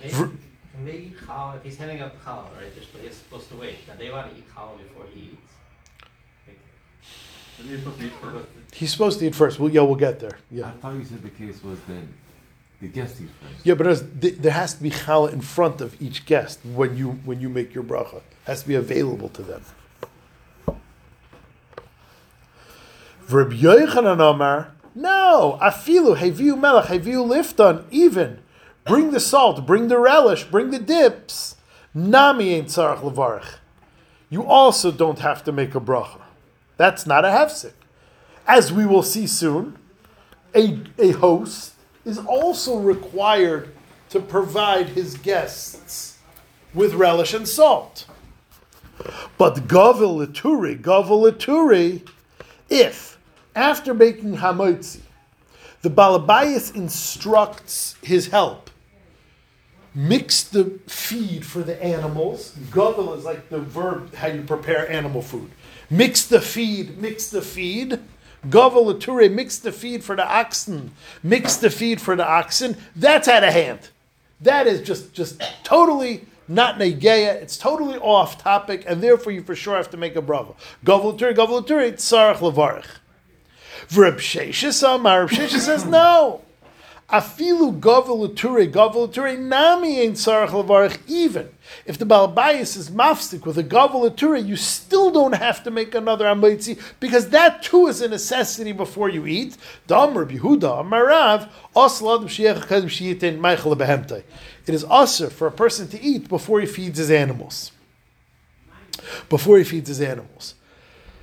Vr- 0.05 0.37
Can 0.77 0.85
they 0.85 0.93
eat 0.93 1.17
challah? 1.27 1.57
If 1.57 1.63
he's 1.65 1.77
handing 1.79 2.01
out 2.01 2.13
the 2.13 2.19
challah, 2.19 2.45
right? 2.57 2.71
They're 2.75 3.03
he's 3.03 3.17
supposed 3.17 3.49
to 3.49 3.57
wait. 3.57 3.77
Now 3.89 3.95
they 3.99 4.11
want 4.11 4.31
to 4.31 4.37
eat 4.37 4.45
challah 4.55 4.77
before 4.79 5.05
he 5.15 5.21
eats. 5.33 5.53
Like, 6.47 6.59
Isn't 7.67 7.79
supposed 7.79 7.99
to 8.01 8.07
eat 8.07 8.13
first? 8.21 8.47
He's 8.75 8.93
supposed 8.93 9.19
to 9.21 9.27
eat 9.27 9.35
first. 9.35 9.59
Well, 9.59 9.71
yeah, 9.71 9.81
we'll 9.81 9.95
get 9.97 10.21
there. 10.21 10.39
Yeah. 10.51 10.65
I 10.65 10.69
Yeah, 10.69 10.73
thought 10.73 10.95
you 10.95 11.05
said 11.05 11.23
the 11.23 11.31
case 11.31 11.63
was 11.65 11.79
that 11.89 12.03
the 12.83 12.89
guest 12.89 13.21
eats 13.23 13.33
first. 13.41 13.65
yeah, 13.65 13.73
but 13.75 13.85
there's, 13.85 14.03
th- 14.21 14.37
there 14.37 14.53
has 14.53 14.75
to 14.75 14.83
be 14.83 14.91
challah 14.91 15.33
in 15.33 15.41
front 15.41 15.81
of 15.81 16.01
each 16.01 16.27
guest 16.27 16.59
when 16.65 16.95
you 16.97 17.13
when 17.25 17.41
you 17.41 17.49
make 17.49 17.75
your 17.75 17.85
bracha. 17.85 18.17
It 18.17 18.23
has 18.45 18.63
to 18.63 18.69
be 18.69 18.75
available 18.75 19.31
to 19.31 19.43
them. 19.43 19.63
Verb 23.23 23.53
Yochanan 23.53 24.21
Amar, 24.21 24.73
no, 24.95 25.59
afilu 25.61 26.17
heviu 26.17 26.59
melech 26.59 26.87
heviu 26.87 27.27
lifton, 27.27 27.85
even 27.91 28.39
bring 28.87 29.11
the 29.11 29.21
salt, 29.21 29.67
bring 29.67 29.89
the 29.89 29.99
relish, 29.99 30.45
bring 30.45 30.71
the 30.71 30.79
dips. 30.79 31.57
Nami 31.95 32.55
ain't 32.55 32.69
tzarach 32.69 33.01
levarich. 33.01 33.57
You 34.29 34.45
also 34.45 34.91
don't 34.91 35.21
have 35.21 35.45
to 35.45 35.53
make 35.53 35.75
a 35.75 35.81
bracha. 35.81 36.21
That's 36.77 37.07
not 37.07 37.25
a 37.25 37.29
hefsek. 37.29 37.73
As 38.47 38.73
we 38.73 38.87
will 38.87 39.03
see 39.03 39.27
soon, 39.27 39.79
a, 40.55 40.81
a 40.99 41.13
host 41.13 41.75
is 42.05 42.19
also 42.19 42.79
required 42.79 43.75
to 44.11 44.21
provide 44.21 44.91
his 44.91 45.17
guests 45.17 46.19
with 46.75 46.95
relish 46.95 47.35
and 47.35 47.49
salt. 47.49 48.07
But 49.37 49.69
gavel 49.69 50.17
lituri, 50.19 50.81
gavel 50.81 51.23
lituri, 51.23 52.09
if 52.69 53.19
after 53.55 53.95
making 53.95 54.37
hamotzi, 54.37 55.01
the 55.83 55.91
balabayas 55.91 56.75
instructs 56.75 57.97
his 58.03 58.29
help, 58.29 58.71
mix 59.97 60.45
the 60.45 60.79
feed 60.87 61.45
for 61.45 61.63
the 61.63 61.83
animals. 61.83 62.55
Gavel 62.73 63.15
is 63.15 63.25
like 63.25 63.49
the 63.49 63.59
verb 63.59 64.15
how 64.15 64.29
you 64.29 64.43
prepare 64.43 64.89
animal 64.89 65.23
food. 65.23 65.51
Mix 65.89 66.27
the 66.27 66.41
feed, 66.41 66.99
mix 66.99 67.31
the 67.31 67.43
feed. 67.43 67.99
Gavel 68.51 68.87
Lature, 68.87 69.29
mix 69.31 69.59
the 69.59 69.73
feed 69.73 70.05
for 70.05 70.15
the 70.15 70.27
oxen, 70.27 70.93
mix 71.23 71.57
the 71.57 71.71
feed 71.71 72.01
for 72.01 72.15
the 72.15 72.29
oxen. 72.29 72.77
That's 72.95 73.27
out 73.27 73.43
of 73.43 73.53
hand. 73.53 73.89
That 74.43 74.67
is 74.67 74.83
just 74.83 75.15
just 75.15 75.43
totally 75.65 76.27
not 76.47 76.79
negeya. 76.79 77.35
It's 77.35 77.57
totally 77.57 77.99
off 77.99 78.41
topic, 78.41 78.85
and 78.87 79.03
therefore 79.03 79.33
you 79.33 79.43
for 79.43 79.57
sure 79.57 79.77
have 79.77 79.91
to 79.91 79.97
make 79.97 80.15
a 80.15 80.23
bravo. 80.23 80.57
Gavel 80.85 81.13
Lature, 81.13 81.33
Gavel 81.33 81.57
Lature, 81.57 81.93
tzarech 81.93 82.37
levarich. 82.37 82.87
Reb 83.97 84.19
Sheshes 84.19 85.61
says 85.61 85.85
no. 85.87 86.43
Afilu 87.09 87.81
gavel 87.81 88.27
uture 88.27 89.37
nami 89.37 90.01
ain't 90.01 90.17
sarach 90.17 90.49
levarich 90.49 90.99
even. 91.07 91.49
If 91.85 91.99
the 91.99 92.05
balbayis 92.05 92.77
is 92.77 92.91
mafstik 92.91 93.47
with 93.47 93.57
a 93.59 93.63
gavel 93.63 94.13
you 94.45 94.57
still 94.57 95.13
don't 95.13 95.37
have 95.37 95.63
to 95.63 95.71
make 95.71 95.95
another 95.95 96.25
amitzi 96.25 96.81
because 96.99 97.31
that 97.31 97.63
too 97.63 97.87
is 97.87 98.01
a 98.01 98.09
necessity 98.09 98.73
before 98.73 99.09
you 99.09 99.25
eat. 99.25 99.57
Dam 99.87 100.19
Rabbi 100.19 100.39
Yehuda 100.39 100.85
Amarav 100.85 101.49
oslam 101.77 102.25
shiach 102.25 102.65
kadim 102.67 102.87
shiyitin 102.87 103.39
meichel 103.39 103.77
behemtai. 103.77 104.25
It 104.67 104.75
is 104.75 104.85
usher 104.91 105.31
for 105.31 105.47
a 105.47 105.53
person 105.53 105.87
to 105.89 106.03
eat 106.03 106.29
before 106.29 106.61
he 106.61 106.67
feeds 106.67 106.99
his 106.99 107.13
animals. 107.13 107.71
Before 109.29 109.59
he 109.59 109.65
feeds 109.65 109.87
his 109.87 110.01
animals. 110.01 110.56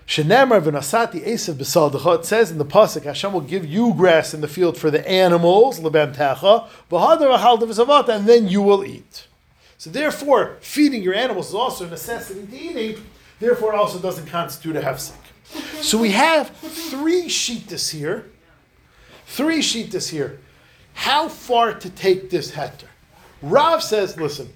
Shenemar 0.07 0.61
v'nasati 0.61 1.25
esav 1.25 1.55
b'saldecha. 1.55 2.19
It 2.19 2.25
says 2.25 2.51
in 2.51 2.57
the 2.57 2.65
pasuk, 2.65 3.03
Hashem 3.03 3.33
will 3.33 3.41
give 3.41 3.65
you 3.65 3.93
grass 3.93 4.33
in 4.33 4.41
the 4.41 4.47
field 4.47 4.77
for 4.77 4.91
the 4.91 5.07
animals, 5.07 5.79
lebem 5.79 6.15
techa, 6.15 6.67
v'hadar 6.91 7.59
v'savata, 7.59 8.09
and 8.09 8.27
then 8.27 8.47
you 8.47 8.61
will 8.61 8.83
eat. 8.83 9.27
So 9.77 9.89
therefore, 9.89 10.57
feeding 10.61 11.03
your 11.03 11.13
animals 11.13 11.49
is 11.49 11.55
also 11.55 11.85
a 11.85 11.89
necessity 11.89 12.45
to 12.45 12.57
eating. 12.57 13.03
Therefore, 13.39 13.73
it 13.73 13.77
also 13.77 13.99
doesn't 13.99 14.27
constitute 14.27 14.75
a 14.77 14.81
hefsek. 14.81 15.15
So 15.81 15.97
we 15.97 16.11
have 16.11 16.49
three 16.49 17.25
shittas 17.25 17.91
here. 17.91 18.29
Three 19.25 19.59
shittas 19.59 20.09
here. 20.09 20.39
How 20.93 21.27
far 21.27 21.73
to 21.73 21.89
take 21.89 22.29
this 22.29 22.51
heter? 22.51 22.87
Rav 23.41 23.83
says, 23.83 24.15
listen, 24.17 24.53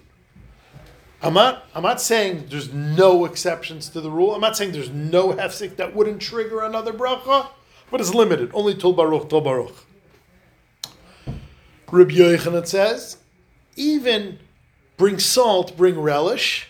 I'm 1.22 1.34
not, 1.34 1.66
I'm 1.74 1.84
not 1.84 2.00
saying 2.00 2.48
there's 2.50 2.72
no 2.72 3.26
exceptions 3.26 3.90
to 3.90 4.02
the 4.02 4.12
rule. 4.12 4.36
I'm 4.36 4.42
not 4.42 4.56
saying 4.56 4.72
there's 4.72 4.92
no 4.92 5.34
hefsek 5.34 5.78
that 5.78 5.96
wouldn't 5.96 6.22
trigger 6.22 6.62
another 6.62 6.94
bracha, 6.94 7.48
but 7.90 8.00
it's 8.00 8.14
limited. 8.14 8.52
Only 8.54 8.76
tul 8.76 8.94
baruch, 8.94 9.30
tul 9.30 9.42
baruch. 9.42 9.76
Rabbi 11.92 12.12
Yochanan 12.12 12.68
says, 12.68 13.18
even 13.76 14.40
bring 14.98 15.18
salt, 15.20 15.76
bring 15.76 16.00
relish, 16.00 16.68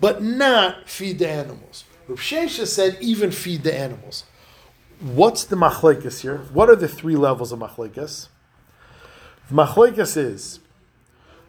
but 0.00 0.22
not 0.22 0.88
feed 0.88 1.18
the 1.18 1.28
animals. 1.28 1.84
Rav 2.08 2.18
Shesha 2.18 2.66
said, 2.66 2.96
even 3.00 3.30
feed 3.30 3.64
the 3.64 3.76
animals. 3.76 4.24
What's 5.00 5.44
the 5.44 5.56
machlekes 5.56 6.20
here? 6.20 6.38
What 6.52 6.70
are 6.70 6.76
the 6.76 6.88
three 6.88 7.16
levels 7.16 7.52
of 7.52 7.58
machlekes? 7.58 8.28
Machlekes 9.50 10.16
is 10.16 10.60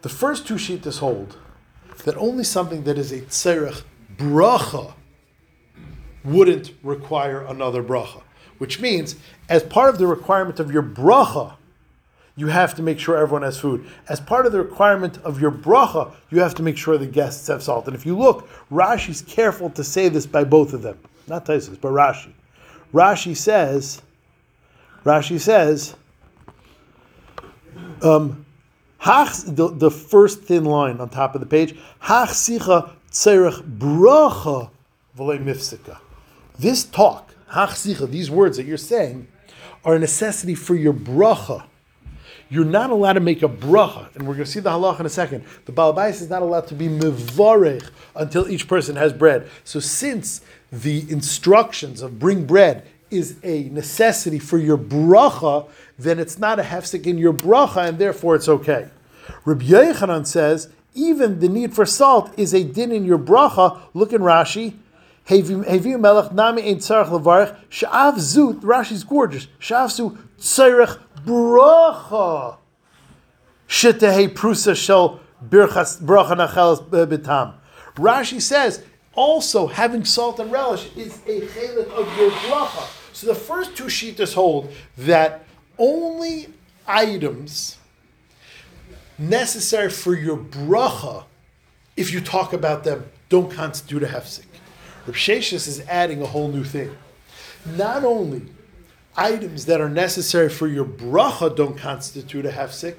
the 0.02 0.10
first 0.10 0.48
two 0.48 0.56
shittas 0.56 1.00
hold 1.00 1.38
that 2.00 2.18
only 2.18 2.44
something 2.44 2.84
that 2.84 2.98
is 2.98 3.12
a 3.12 3.22
tzerech 3.22 3.84
bracha 4.18 4.94
wouldn't 6.24 6.74
require 6.84 7.42
another 7.42 7.84
bracha, 7.84 8.22
which 8.58 8.80
means 8.80 9.16
as 9.50 9.64
part 9.64 9.90
of 9.90 9.98
the 9.98 10.08
requirement 10.08 10.60
of 10.60 10.72
your 10.72 10.84
bracha, 10.84 11.56
you 12.36 12.48
have 12.48 12.74
to 12.76 12.82
make 12.82 13.00
sure 13.00 13.16
everyone 13.16 13.44
has 13.44 13.60
food. 13.60 13.86
As 14.10 14.20
part 14.20 14.46
of 14.46 14.52
the 14.52 14.58
requirement 14.58 15.20
of 15.20 15.40
your 15.40 15.52
bracha, 15.52 16.14
you 16.32 16.40
have 16.40 16.56
to 16.56 16.64
make 16.64 16.78
sure 16.78 16.98
the 16.98 17.06
guests 17.06 17.48
have 17.48 17.62
salt. 17.62 17.86
And 17.88 17.96
if 17.96 18.06
you 18.06 18.18
look, 18.18 18.50
Rashi's 18.72 19.22
careful 19.22 19.70
to 19.72 19.84
say 19.84 20.10
this 20.10 20.26
by 20.26 20.44
both 20.44 20.74
of 20.74 20.82
them, 20.82 20.98
not 21.28 21.46
Taisus, 21.46 21.80
but 21.80 21.92
Rashi. 21.92 22.32
Rashi 22.92 23.36
says, 23.36 24.02
Rashi 25.04 25.40
says, 25.40 25.96
um, 28.02 28.43
the, 29.04 29.70
the 29.74 29.92
first 29.92 30.44
thin 30.44 30.66
line 30.66 31.00
on 31.00 31.10
top 31.10 31.36
of 31.36 31.42
the 31.42 31.48
page. 31.48 31.78
This 36.60 36.84
talk, 36.86 37.34
these 38.10 38.32
words 38.32 38.58
that 38.58 38.66
you're 38.66 38.78
saying, 38.78 39.28
are 39.84 39.96
a 39.96 40.00
necessity 40.00 40.56
for 40.56 40.76
your 40.76 40.94
bracha. 40.94 41.66
You're 42.50 42.66
not 42.66 42.92
allowed 42.92 43.14
to 43.14 43.20
make 43.20 43.42
a 43.42 43.50
bracha, 43.50 44.14
and 44.16 44.28
we're 44.28 44.36
going 44.36 44.46
to 44.46 44.52
see 44.52 44.60
the 44.60 44.70
halach 44.70 45.00
in 45.00 45.06
a 45.06 45.10
second. 45.10 45.44
The 45.66 45.72
balabais 45.72 46.22
is 46.22 46.30
not 46.30 46.42
allowed 46.42 46.68
to 46.68 46.76
be 46.76 46.88
mivarech 46.88 47.90
until 48.16 48.48
each 48.48 48.68
person 48.68 48.96
has 48.96 49.12
bread. 49.12 49.50
So, 49.64 49.80
since 49.80 50.42
the 50.72 51.10
instructions 51.10 52.02
of 52.02 52.20
bring 52.20 52.46
bread 52.46 52.86
is 53.10 53.38
a 53.44 53.70
necessity 53.70 54.40
for 54.40 54.58
your 54.58 54.78
bracha, 54.78 55.68
then 55.98 56.20
it's 56.20 56.38
not 56.38 56.60
a 56.60 56.64
hefsek 56.64 57.06
in 57.06 57.18
your 57.18 57.34
bracha, 57.34 57.90
and 57.90 58.00
therefore 58.00 58.36
it's 58.36 58.50
okay. 58.50 58.90
Rabbi 59.46 59.66
Yochanan 59.66 60.26
says 60.26 60.70
even 60.96 61.40
the 61.40 61.50
need 61.50 61.74
for 61.74 61.86
salt 61.86 62.32
is 62.38 62.54
a 62.54 62.64
din 62.64 62.92
in 62.92 63.06
your 63.06 63.18
bracha. 63.18 63.80
Look 63.94 64.14
in 64.14 64.22
Rashi. 64.22 64.76
Hevi 65.28 66.00
melech 66.00 66.34
nami 66.34 66.64
ein 66.64 66.78
tzarech 66.78 67.10
levarich 67.10 67.58
sha'av 67.70 68.20
zu. 68.20 68.56
Rashi's 68.56 69.04
gorgeous. 69.04 69.48
Sha'av 69.60 69.92
zu 69.92 70.18
tzarech 70.38 71.00
bracha. 71.26 72.58
Shitehei 73.68 74.28
prusa 74.34 74.76
shel 74.76 75.20
birchas 75.48 76.02
bracha 76.02 76.36
nachelas 76.36 76.88
betam. 76.90 77.54
Rashi 77.96 78.42
says 78.42 78.84
also 79.14 79.68
having 79.68 80.04
salt 80.04 80.40
and 80.40 80.52
relish 80.52 80.90
is 80.96 81.20
a 81.28 81.42
chelik 81.42 81.90
of 81.92 82.18
your 82.18 82.32
bracha. 82.32 82.88
So 83.14 83.28
the 83.28 83.36
first 83.36 83.76
two 83.76 83.86
shitas 83.86 84.34
hold 84.34 84.72
that 84.98 85.46
only 85.78 86.48
items 86.88 87.78
necessary 89.18 89.90
for 89.90 90.14
your 90.16 90.38
bracha, 90.38 91.26
if 91.96 92.12
you 92.12 92.22
talk 92.22 92.54
about 92.54 92.84
them, 92.84 93.10
don't 93.30 93.52
constitute 93.52 94.04
a 94.04 94.08
hefsek. 94.08 94.46
Sheshis 95.08 95.68
is 95.68 95.82
adding 95.88 96.22
a 96.22 96.26
whole 96.26 96.48
new 96.48 96.64
thing. 96.64 96.96
Not 97.66 98.04
only 98.04 98.44
items 99.16 99.66
that 99.66 99.82
are 99.82 99.90
necessary 99.90 100.50
for 100.50 100.68
your 100.68 100.86
bracha 100.86 101.56
don't 101.56 101.78
constitute 101.78 102.46
a 102.46 102.50
hefsek, 102.50 102.96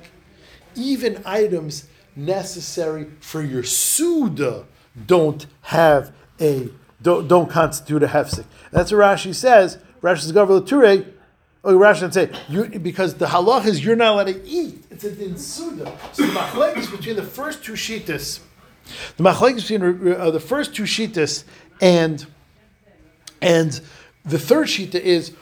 even 0.75 1.23
items 1.25 1.89
necessary 2.17 3.07
for 3.21 3.43
your 3.43 3.63
suda 3.63 4.65
don't 5.07 5.47
have 5.63 6.13
a 6.41 6.69
don't, 7.03 7.29
don't 7.29 7.51
constitute 7.51 8.03
a 8.03 8.07
hefsek. 8.07 8.45
That's 8.71 8.91
what 8.91 8.99
Rashi 8.99 9.35
says. 9.35 9.79
Rashi's 10.01 10.33
Gavra 10.33 10.67
Oh, 11.67 11.79
Rashi 11.79 12.03
would 12.03 12.13
say 12.13 12.31
you 12.49 12.67
because 12.67 13.15
the 13.15 13.25
halach 13.25 13.65
is 13.65 13.83
you're 13.83 13.97
not 13.97 14.13
allowed 14.13 14.27
to 14.27 14.47
eat. 14.47 14.85
It's 14.91 15.05
a 15.05 15.11
din 15.11 15.39
suda. 15.39 15.97
So 16.13 16.27
the 16.27 16.33
machlekes 16.33 16.91
between 16.91 17.17
the 17.17 17.23
first 17.23 17.65
two 17.65 17.73
shitas, 17.73 18.41
the 19.17 19.25
machlekes 19.25 19.67
between 19.67 20.13
uh, 20.13 20.31
the 20.31 20.41
first 20.41 20.75
two 20.75 20.83
shitas 20.83 21.45
and 21.81 22.27
and 23.41 23.81
the 24.27 24.39
third 24.39 24.67
shita 24.67 24.97
is 24.97 25.33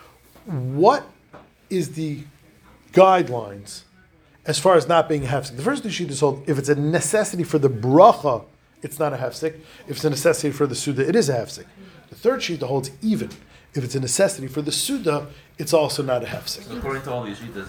what 0.44 1.04
is 1.68 1.94
the 1.94 2.20
guidelines 2.92 3.82
as 4.46 4.60
far 4.60 4.76
as 4.76 4.86
not 4.86 5.08
being 5.08 5.24
a. 5.24 5.56
The 5.56 5.62
first 5.62 5.82
two 5.82 5.88
shitas 5.88 6.20
hold 6.20 6.48
if 6.48 6.56
it's 6.56 6.68
a 6.68 6.76
necessity 6.76 7.42
for 7.42 7.58
the 7.58 7.68
bracha, 7.68 8.44
it's 8.80 9.00
not 9.00 9.12
a 9.12 9.16
hefsek. 9.16 9.58
If 9.88 9.96
it's 9.96 10.04
a 10.04 10.10
necessity 10.10 10.52
for 10.52 10.68
the 10.68 10.76
suda, 10.76 11.08
it 11.08 11.16
is 11.16 11.28
a 11.28 11.34
hefsek. 11.34 11.64
The 12.10 12.14
third 12.14 12.40
shita 12.40 12.62
holds 12.62 12.92
even. 13.02 13.30
If 13.74 13.84
it's 13.84 13.94
a 13.94 14.00
necessity 14.00 14.48
for 14.48 14.60
the 14.62 14.72
suda, 14.72 15.28
it's 15.58 15.72
also 15.72 16.02
not 16.02 16.22
a 16.22 16.26
hefsek. 16.26 16.64
So 16.64 16.76
according 16.76 17.02
to 17.02 17.12
all 17.12 17.24
these 17.24 17.38
shitas, 17.38 17.68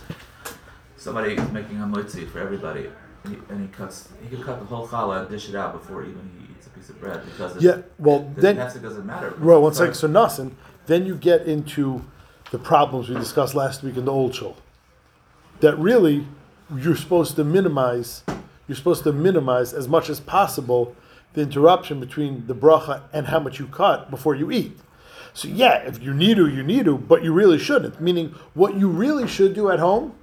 somebody 0.98 1.34
is 1.36 1.52
making 1.52 1.82
a 1.82 1.86
motzi 1.86 2.30
for 2.30 2.39
everybody, 2.39 2.89
and 3.24 3.36
he, 3.36 3.42
and 3.50 3.62
he 3.62 3.68
cuts. 3.70 4.10
He 4.22 4.28
could 4.36 4.46
cut 4.46 4.60
the 4.60 4.66
whole 4.66 4.88
challah 4.88 5.22
and 5.22 5.30
dish 5.30 5.48
it 5.50 5.56
out 5.56 5.74
before 5.74 6.04
even 6.04 6.30
he 6.39 6.54
eats 6.54 6.68
a 6.68 6.70
piece 6.72 6.89
of 6.89 7.00
bread 7.00 7.24
because 7.26 7.62
Yeah, 7.62 7.78
well, 8.00 8.30
the 8.36 8.42
then- 8.42 8.58
hefsek 8.58 8.82
doesn't 8.82 9.06
matter. 9.06 9.34
Well, 9.39 9.62
one 9.62 9.74
second. 9.74 9.94
So 9.96 10.08
Nasan, 10.10 10.52
then 10.88 11.06
you 11.06 11.16
get 11.16 11.44
into 11.48 12.04
the 12.52 12.60
problems 12.60 13.08
we 13.10 13.16
discussed 13.16 13.56
last 13.56 13.82
week 13.82 13.96
in 13.96 14.04
the 14.06 14.12
old 14.12 14.36
show. 14.36 14.56
That 15.62 15.78
really, 15.80 16.28
you're 16.76 16.98
supposed 16.98 17.38
to 17.38 17.46
minimize. 17.46 18.24
You're 18.68 18.76
supposed 18.76 19.04
to 19.04 19.13
minimize 19.13 19.74
as 19.74 19.88
much 19.88 20.10
as 20.10 20.20
possible 20.20 20.96
the 21.34 21.42
interruption 21.42 22.00
between 22.00 22.48
the 22.48 22.54
bracha 22.56 23.02
and 23.13 23.28
how 23.28 23.39
much 23.39 23.60
you 23.60 23.68
cut 23.68 24.10
before 24.12 24.36
you 24.36 24.52
eat. 24.52 24.78
So 25.34 25.48
yeah, 25.48 25.78
if 25.78 26.02
you 26.02 26.13
need 26.13 26.38
to, 26.38 26.48
you 26.48 26.63
need 26.63 26.86
to, 26.86 26.98
but 26.98 27.24
you 27.24 27.34
really 27.34 27.58
shouldn't. 27.58 28.00
Meaning, 28.00 28.36
what 28.54 28.76
you 28.76 28.88
really 28.88 29.28
should 29.28 29.54
do 29.54 29.72
at 29.72 29.80
home 29.80 30.13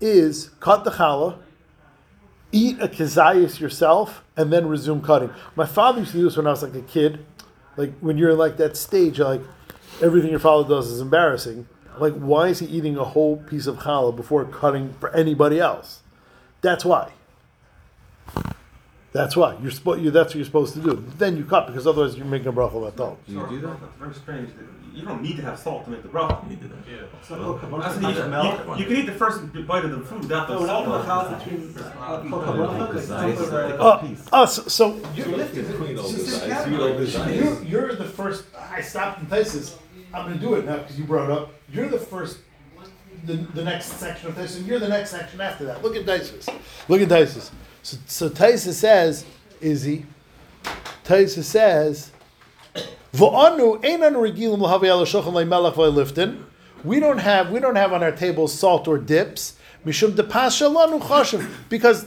is 0.00 0.50
cut 0.58 0.84
the 0.84 0.90
challah, 0.90 1.38
eat 2.50 2.80
a 2.80 2.88
kazayas 2.88 3.60
yourself, 3.60 4.22
and 4.36 4.52
then 4.52 4.66
resume 4.66 5.00
cutting. 5.00 5.30
My 5.54 5.66
father 5.66 6.00
used 6.00 6.12
to 6.12 6.18
do 6.18 6.24
this 6.24 6.36
when 6.36 6.46
I 6.46 6.50
was 6.50 6.62
like 6.62 6.74
a 6.74 6.82
kid. 6.82 7.24
Like 7.76 7.96
when 8.00 8.18
you're 8.18 8.30
in 8.30 8.38
like 8.38 8.56
that 8.56 8.76
stage, 8.76 9.20
like 9.20 9.40
everything 10.02 10.30
your 10.30 10.40
father 10.40 10.68
does 10.68 10.90
is 10.90 11.00
embarrassing. 11.00 11.68
Like 11.98 12.14
why 12.14 12.48
is 12.48 12.58
he 12.58 12.66
eating 12.66 12.96
a 12.96 13.04
whole 13.04 13.36
piece 13.36 13.66
of 13.66 13.78
challah 13.78 14.14
before 14.14 14.44
cutting 14.44 14.94
for 14.98 15.14
anybody 15.14 15.60
else? 15.60 16.00
That's 16.62 16.84
why. 16.84 17.12
That's 19.12 19.36
why 19.36 19.56
you're 19.62 19.70
supposed. 19.70 20.02
You, 20.02 20.10
that's 20.10 20.28
what 20.30 20.36
you're 20.36 20.44
supposed 20.46 20.74
to 20.74 20.80
do. 20.80 21.04
Then 21.18 21.36
you 21.36 21.44
cut 21.44 21.66
because 21.66 21.86
otherwise 21.86 22.16
you're 22.16 22.24
making 22.26 22.48
a 22.48 22.52
bracha 22.52 22.72
batal. 22.92 23.16
Do 23.26 23.32
you 23.34 23.46
do 23.48 23.60
that? 23.60 23.80
That's 23.80 23.96
very 23.98 24.14
strange. 24.14 24.50
You 24.94 25.04
don't 25.06 25.22
need 25.22 25.36
to 25.36 25.42
have 25.42 25.58
salt 25.58 25.84
to 25.86 25.90
make 25.90 26.02
the 26.02 26.08
bracha. 26.08 26.48
You 26.50 26.56
do 26.56 26.68
that. 26.68 27.26
So, 27.26 27.58
that's 27.78 27.96
I- 27.96 28.00
the- 28.00 28.74
you, 28.74 28.78
you 28.78 28.84
can 28.86 28.96
eat 28.96 29.06
the 29.06 29.12
first 29.12 29.40
bite 29.66 29.84
of 29.84 29.90
the 29.90 30.00
food 30.00 30.20
without 30.22 30.48
the 30.48 30.54
No, 30.60 30.66
salt. 30.66 30.84
talking 30.86 30.92
on 30.92 31.00
it. 31.00 31.04
about 31.04 31.44
between 31.44 31.78
uh, 31.78 32.22
You 32.24 32.30
Coca 32.30 32.44
cut 32.44 32.54
it 32.54 32.56
Cola, 32.58 32.72
into 32.84 32.94
like, 32.94 33.04
size, 33.04 33.38
Coca 33.38 33.54
like 33.54 33.76
Cola. 33.78 33.96
a 33.96 34.06
piece. 34.08 34.28
Uh, 34.32 34.46
so 34.46 34.94
you, 35.14 35.24
Clean 35.24 35.34
all 35.34 35.38
this 35.38 36.12
this 36.12 36.28
is 36.28 36.36
size, 36.36 36.48
capital. 36.48 36.72
you 36.72 36.78
know 36.78 36.98
this 36.98 37.12
size. 37.14 37.34
You're, 37.36 37.62
you're 37.64 37.94
the 37.96 38.04
first. 38.04 38.44
I 38.70 38.80
stopped 38.80 39.20
in 39.20 39.26
places. 39.26 39.76
I'm 40.14 40.26
going 40.26 40.38
to 40.38 40.40
do 40.44 40.54
it 40.54 40.66
now 40.66 40.76
because 40.78 40.98
you 40.98 41.04
brought 41.04 41.30
it 41.30 41.36
up. 41.36 41.52
You're 41.70 41.88
the 41.88 41.98
first. 41.98 42.38
The, 43.24 43.34
the 43.34 43.62
next 43.62 43.86
section 43.98 44.28
of 44.30 44.34
this, 44.34 44.56
and 44.56 44.66
you're 44.66 44.80
the 44.80 44.88
next 44.88 45.10
section 45.10 45.40
after 45.40 45.64
that. 45.66 45.80
Look 45.82 45.94
at 45.94 46.04
Taisus. 46.04 46.52
Look 46.88 47.00
at 47.02 47.08
Taisus. 47.08 47.50
So, 47.82 47.98
so 48.06 48.30
Taisus 48.30 48.74
says, 48.74 49.24
says, 51.44 52.12
"V'anu 53.12 53.82
einan 53.82 54.14
regilim 54.14 54.60
l'havei 54.60 54.86
ala 54.86 55.04
shochan 55.04 55.32
le'melech 55.32 55.74
ve'liftin." 55.74 56.44
We 56.84 57.00
don't 57.00 57.18
have 57.18 57.50
we 57.50 57.60
don't 57.60 57.76
have 57.76 57.92
on 57.92 58.02
our 58.02 58.12
tables 58.12 58.52
salt 58.56 58.88
or 58.88 58.98
dips. 58.98 59.54
Because 59.84 60.04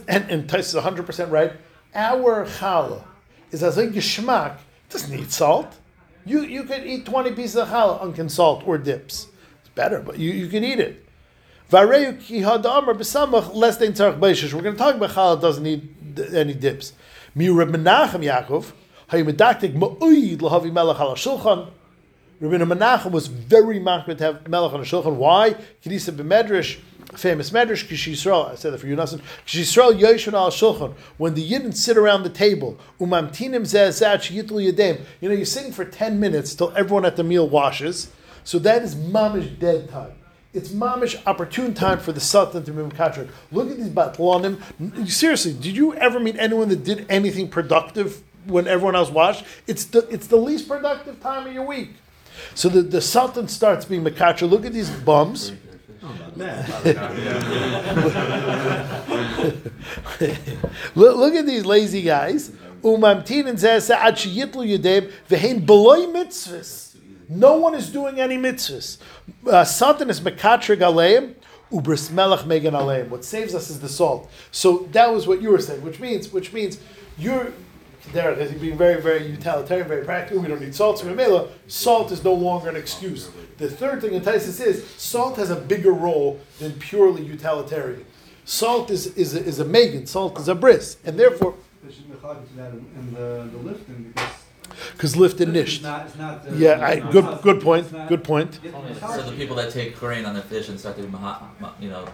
and 0.08 0.30
and 0.30 0.48
Taisus 0.48 0.60
is 0.60 0.74
100 0.74 1.06
percent 1.06 1.30
right. 1.30 1.52
Our 1.94 2.46
challah 2.46 3.04
is 3.50 3.62
as 3.62 3.76
a 3.76 3.86
geschmack. 3.86 4.56
Doesn't 4.88 5.14
need 5.14 5.30
salt. 5.30 5.74
You 6.24 6.40
you 6.40 6.64
could 6.64 6.86
eat 6.86 7.04
20 7.04 7.32
pieces 7.32 7.56
of 7.56 7.68
challah 7.68 8.00
unkin 8.00 8.30
salt 8.30 8.66
or 8.66 8.78
dips. 8.78 9.26
It's 9.60 9.68
better, 9.74 10.00
but 10.00 10.18
you, 10.18 10.30
you 10.32 10.48
can 10.48 10.64
eat 10.64 10.80
it. 10.80 11.05
We're 11.68 11.86
going 11.86 12.18
to 12.18 12.32
talk 12.52 12.84
about 12.84 12.96
challah 15.10 15.40
doesn't 15.40 15.64
need 15.64 16.20
any 16.32 16.54
dips. 16.54 16.92
Reb 17.34 17.68
Menachem 17.68 18.22
Yaakov 18.22 18.72
Hayimedaktik 19.10 19.74
ma'uyid 19.74 20.38
lahavi 20.38 20.72
melech 20.72 20.98
al 20.98 21.14
shulchan. 21.14 21.70
Rabbi 22.40 22.56
Menachem 22.56 23.12
was 23.12 23.28
very 23.28 23.78
makbid 23.78 24.18
to 24.18 24.24
have 24.24 24.48
melech 24.48 24.72
on 24.72 24.80
the 24.80 24.86
shulchan. 24.86 25.14
Why? 25.14 25.54
Kedisa 25.84 26.12
b'medrash, 26.12 26.78
famous 27.16 27.50
medrash, 27.50 27.88
Kish 27.88 28.08
Yisrael. 28.08 28.50
I 28.50 28.56
said 28.56 28.72
that 28.72 28.78
for 28.78 28.88
you, 28.88 28.96
Nassim. 28.96 29.20
Kish 29.46 29.76
Yisrael 29.76 29.98
yoshon 29.98 30.32
al 30.34 30.50
shulchan. 30.50 30.94
When 31.18 31.34
the 31.34 31.48
yidden 31.48 31.74
sit 31.74 31.96
around 31.96 32.24
the 32.24 32.30
table, 32.30 32.78
umamtinim 33.00 33.62
zezat 33.62 34.22
sheyitlu 34.22 34.72
yedem. 34.72 35.00
You 35.20 35.28
know, 35.28 35.34
you're 35.36 35.46
sitting 35.46 35.72
for 35.72 35.84
ten 35.84 36.18
minutes 36.18 36.54
till 36.54 36.72
everyone 36.76 37.04
at 37.04 37.14
the 37.14 37.24
meal 37.24 37.48
washes. 37.48 38.10
So 38.42 38.58
that 38.60 38.82
is 38.82 38.96
mamish 38.96 39.58
dead 39.58 39.88
time. 39.88 40.14
It's 40.56 40.70
mamish 40.70 41.22
opportune 41.26 41.74
time 41.74 41.98
for 41.98 42.12
the 42.12 42.20
sultan 42.20 42.64
to 42.64 42.72
be 42.72 42.82
mekatrik. 42.82 43.28
Look 43.52 43.70
at 43.70 43.76
these 43.76 43.90
batlanim. 43.90 45.06
Seriously, 45.06 45.52
did 45.52 45.76
you 45.76 45.92
ever 45.96 46.18
meet 46.18 46.36
anyone 46.38 46.70
that 46.70 46.82
did 46.82 47.04
anything 47.10 47.48
productive 47.48 48.22
when 48.46 48.66
everyone 48.66 48.96
else 48.96 49.10
watched? 49.10 49.44
It's 49.66 49.84
the 49.84 50.08
it's 50.08 50.28
the 50.28 50.38
least 50.38 50.66
productive 50.66 51.20
time 51.20 51.46
of 51.46 51.52
your 51.52 51.66
week. 51.66 51.90
So 52.54 52.70
the, 52.70 52.80
the 52.80 53.02
sultan 53.02 53.48
starts 53.48 53.84
being 53.84 54.02
mekatrik. 54.02 54.48
Look 54.48 54.64
at 54.64 54.72
these 54.72 54.88
bums. 54.88 55.52
look, 60.94 61.16
look 61.16 61.34
at 61.34 61.44
these 61.44 61.66
lazy 61.66 62.00
guys. 62.00 62.50
Umamtin 62.82 63.46
and 63.46 63.58
mitzvahs. 66.14 66.85
No 67.28 67.56
one 67.56 67.74
is 67.74 67.90
doing 67.90 68.20
any 68.20 68.36
mitzvahs. 68.36 68.98
Uh, 69.46 69.64
Sultan 69.64 70.10
is 70.10 70.20
mekatrig 70.20 70.78
aleim, 70.78 71.34
ubris 71.72 72.10
melech 72.10 72.46
megan 72.46 72.74
aleim. 72.74 73.08
What 73.08 73.24
saves 73.24 73.54
us 73.54 73.70
is 73.70 73.80
the 73.80 73.88
salt. 73.88 74.30
So 74.52 74.88
that 74.92 75.12
was 75.12 75.26
what 75.26 75.42
you 75.42 75.50
were 75.50 75.60
saying, 75.60 75.82
which 75.82 76.00
means, 76.00 76.32
which 76.32 76.52
means 76.52 76.78
you're 77.18 77.52
Derek 78.12 78.38
is 78.38 78.52
being 78.52 78.78
very, 78.78 79.00
very 79.00 79.26
utilitarian, 79.26 79.88
very 79.88 80.04
practical. 80.04 80.40
We 80.40 80.48
don't 80.48 80.60
need 80.60 80.74
salt. 80.74 80.98
So 80.98 81.06
Mamela, 81.06 81.48
salt 81.66 82.12
is 82.12 82.22
no 82.22 82.34
longer 82.34 82.68
an 82.68 82.76
excuse. 82.76 83.30
The 83.58 83.68
third 83.68 84.00
thing 84.00 84.14
in 84.14 84.22
Taisus 84.22 84.64
is 84.64 84.88
salt 84.96 85.36
has 85.36 85.50
a 85.50 85.56
bigger 85.56 85.92
role 85.92 86.40
than 86.58 86.72
purely 86.74 87.22
utilitarian. 87.24 88.04
Salt 88.44 88.90
is 88.90 89.08
is 89.16 89.34
a, 89.34 89.42
is 89.42 89.58
a 89.58 89.64
megan. 89.64 90.06
Salt 90.06 90.38
is 90.38 90.46
a 90.48 90.54
bris, 90.54 90.98
and 91.04 91.18
therefore 91.18 91.54
in, 92.72 92.86
in 92.98 93.14
the, 93.14 93.48
the 93.52 93.58
lifting 93.58 94.12
because 94.14 94.35
because 94.92 95.16
lift 95.16 95.40
and 95.40 95.56
it's 95.56 95.78
nisht. 95.78 95.82
not, 95.82 96.06
it's 96.06 96.16
not. 96.16 96.46
Uh, 96.46 96.54
Yeah, 96.54 96.86
I, 96.86 97.00
good 97.10 97.42
good 97.42 97.60
point. 97.60 97.86
Good 98.08 98.22
point. 98.24 98.60
So 99.16 99.22
the 99.22 99.36
people 99.36 99.56
that 99.56 99.70
take 99.72 99.96
Korean 99.96 100.24
on 100.24 100.34
their 100.34 100.42
fish 100.42 100.68
and 100.68 100.78
start 100.78 100.96
doing 100.96 101.10
maha, 101.10 101.48
ma- 101.60 101.72
you 101.80 101.90
know, 101.90 102.04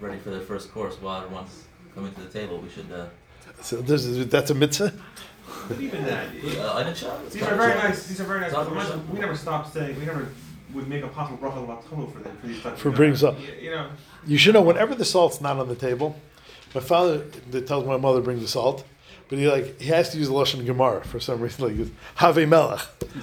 ready 0.00 0.18
for 0.18 0.30
their 0.30 0.40
first 0.40 0.72
course 0.72 0.94
while 1.00 1.22
everyone's 1.22 1.64
coming 1.94 2.12
to 2.14 2.20
the 2.20 2.28
table, 2.38 2.58
we 2.58 2.68
should. 2.68 2.90
Uh, 2.92 3.06
So 3.62 3.76
this 3.90 4.04
is, 4.04 4.26
that's 4.28 4.50
a 4.50 4.54
mitzvah. 4.54 4.92
But 5.68 5.80
even 5.80 6.04
that, 6.04 6.26
uh, 6.58 6.72
I 6.78 6.82
didn't 6.84 6.96
show. 6.96 7.12
these 7.30 7.42
are 7.42 7.54
very 7.56 7.74
nice. 7.84 8.06
These 8.08 8.20
are 8.20 8.24
very 8.32 8.40
nice. 8.40 8.52
It's 8.52 8.58
not 8.58 8.74
but. 8.74 9.08
We 9.14 9.18
never 9.20 9.36
stopped 9.36 9.72
saying. 9.74 9.98
We 10.00 10.04
never 10.06 10.28
would 10.74 10.88
make 10.88 11.04
a 11.04 11.08
possible 11.08 11.38
bracha 11.38 11.60
latonu 11.66 12.12
for 12.12 12.18
them 12.24 12.36
for 12.40 12.46
these 12.46 12.60
types 12.62 12.80
For 12.80 12.88
of 12.88 12.94
bringing 12.96 13.16
salt. 13.16 13.38
You, 13.38 13.52
you 13.66 13.70
know, 13.70 13.86
You 14.26 14.38
should 14.38 14.54
know 14.54 14.62
whenever 14.62 14.94
the 14.94 15.04
salt's 15.04 15.40
not 15.40 15.58
on 15.58 15.68
the 15.68 15.76
table. 15.88 16.16
My 16.74 16.80
father 16.80 17.18
tells 17.70 17.86
my 17.86 17.96
mother 17.96 18.20
bring 18.20 18.40
the 18.40 18.48
salt, 18.48 18.84
but 19.28 19.38
he 19.38 19.48
like 19.48 19.80
he 19.80 19.88
has 19.88 20.10
to 20.10 20.18
use 20.18 20.28
the 20.28 20.34
lashon 20.34 20.64
gemara 20.64 21.04
for 21.04 21.18
some 21.20 21.40
reason. 21.40 21.64
Like 21.64 21.72
he 21.76 21.78
goes, 21.84 21.90
have 22.16 22.36
melech. 22.36 22.80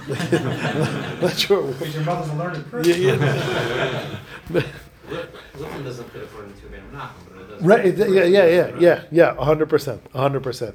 Not 1.22 1.36
sure. 1.38 1.72
because 1.72 1.94
your 1.94 2.04
mother's 2.04 2.28
a 2.30 2.34
learned 2.34 2.70
person. 2.70 3.02
Yeah, 3.02 4.18
yeah. 4.50 4.62
Lipton 5.58 5.84
doesn't 5.84 6.10
fit 6.10 6.22
according 6.22 6.54
to 6.54 6.66
Rabbi 6.68 6.96
Menachem, 6.96 7.10
but 7.28 7.40
it 7.42 7.48
does. 7.48 7.62
Right. 7.62 7.86
it- 7.86 7.98
Yeah. 8.10 8.24
Yeah. 8.24 8.46
Yeah. 8.46 8.78
Yeah. 8.78 9.02
Yeah. 9.10 9.34
hundred 9.44 9.68
percent. 9.68 10.02
hundred 10.14 10.42
percent. 10.42 10.74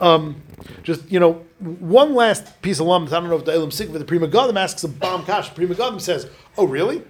Um, 0.00 0.42
just 0.82 1.10
you 1.10 1.20
know, 1.20 1.44
one 1.60 2.14
last 2.14 2.60
piece 2.62 2.80
of 2.80 2.86
lump. 2.86 3.08
I 3.12 3.20
don't 3.20 3.28
know 3.28 3.36
if 3.36 3.44
the 3.44 3.52
Elam 3.52 3.70
Sikva, 3.70 3.98
the 3.98 4.04
Pri 4.04 4.18
Megadim 4.18 4.56
asks 4.56 4.82
a 4.84 4.88
bomb 4.88 5.24
kash. 5.24 5.54
Pri 5.54 5.66
Megadim 5.66 6.00
says, 6.00 6.28
"Oh, 6.58 6.66
really? 6.66 7.02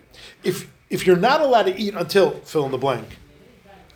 If 0.45 0.71
if 0.91 1.07
you're 1.07 1.17
not 1.17 1.41
allowed 1.41 1.65
to 1.65 1.77
eat 1.79 1.95
until 1.95 2.33
fill 2.41 2.67
in 2.67 2.71
the 2.71 2.79
blank, 2.79 3.07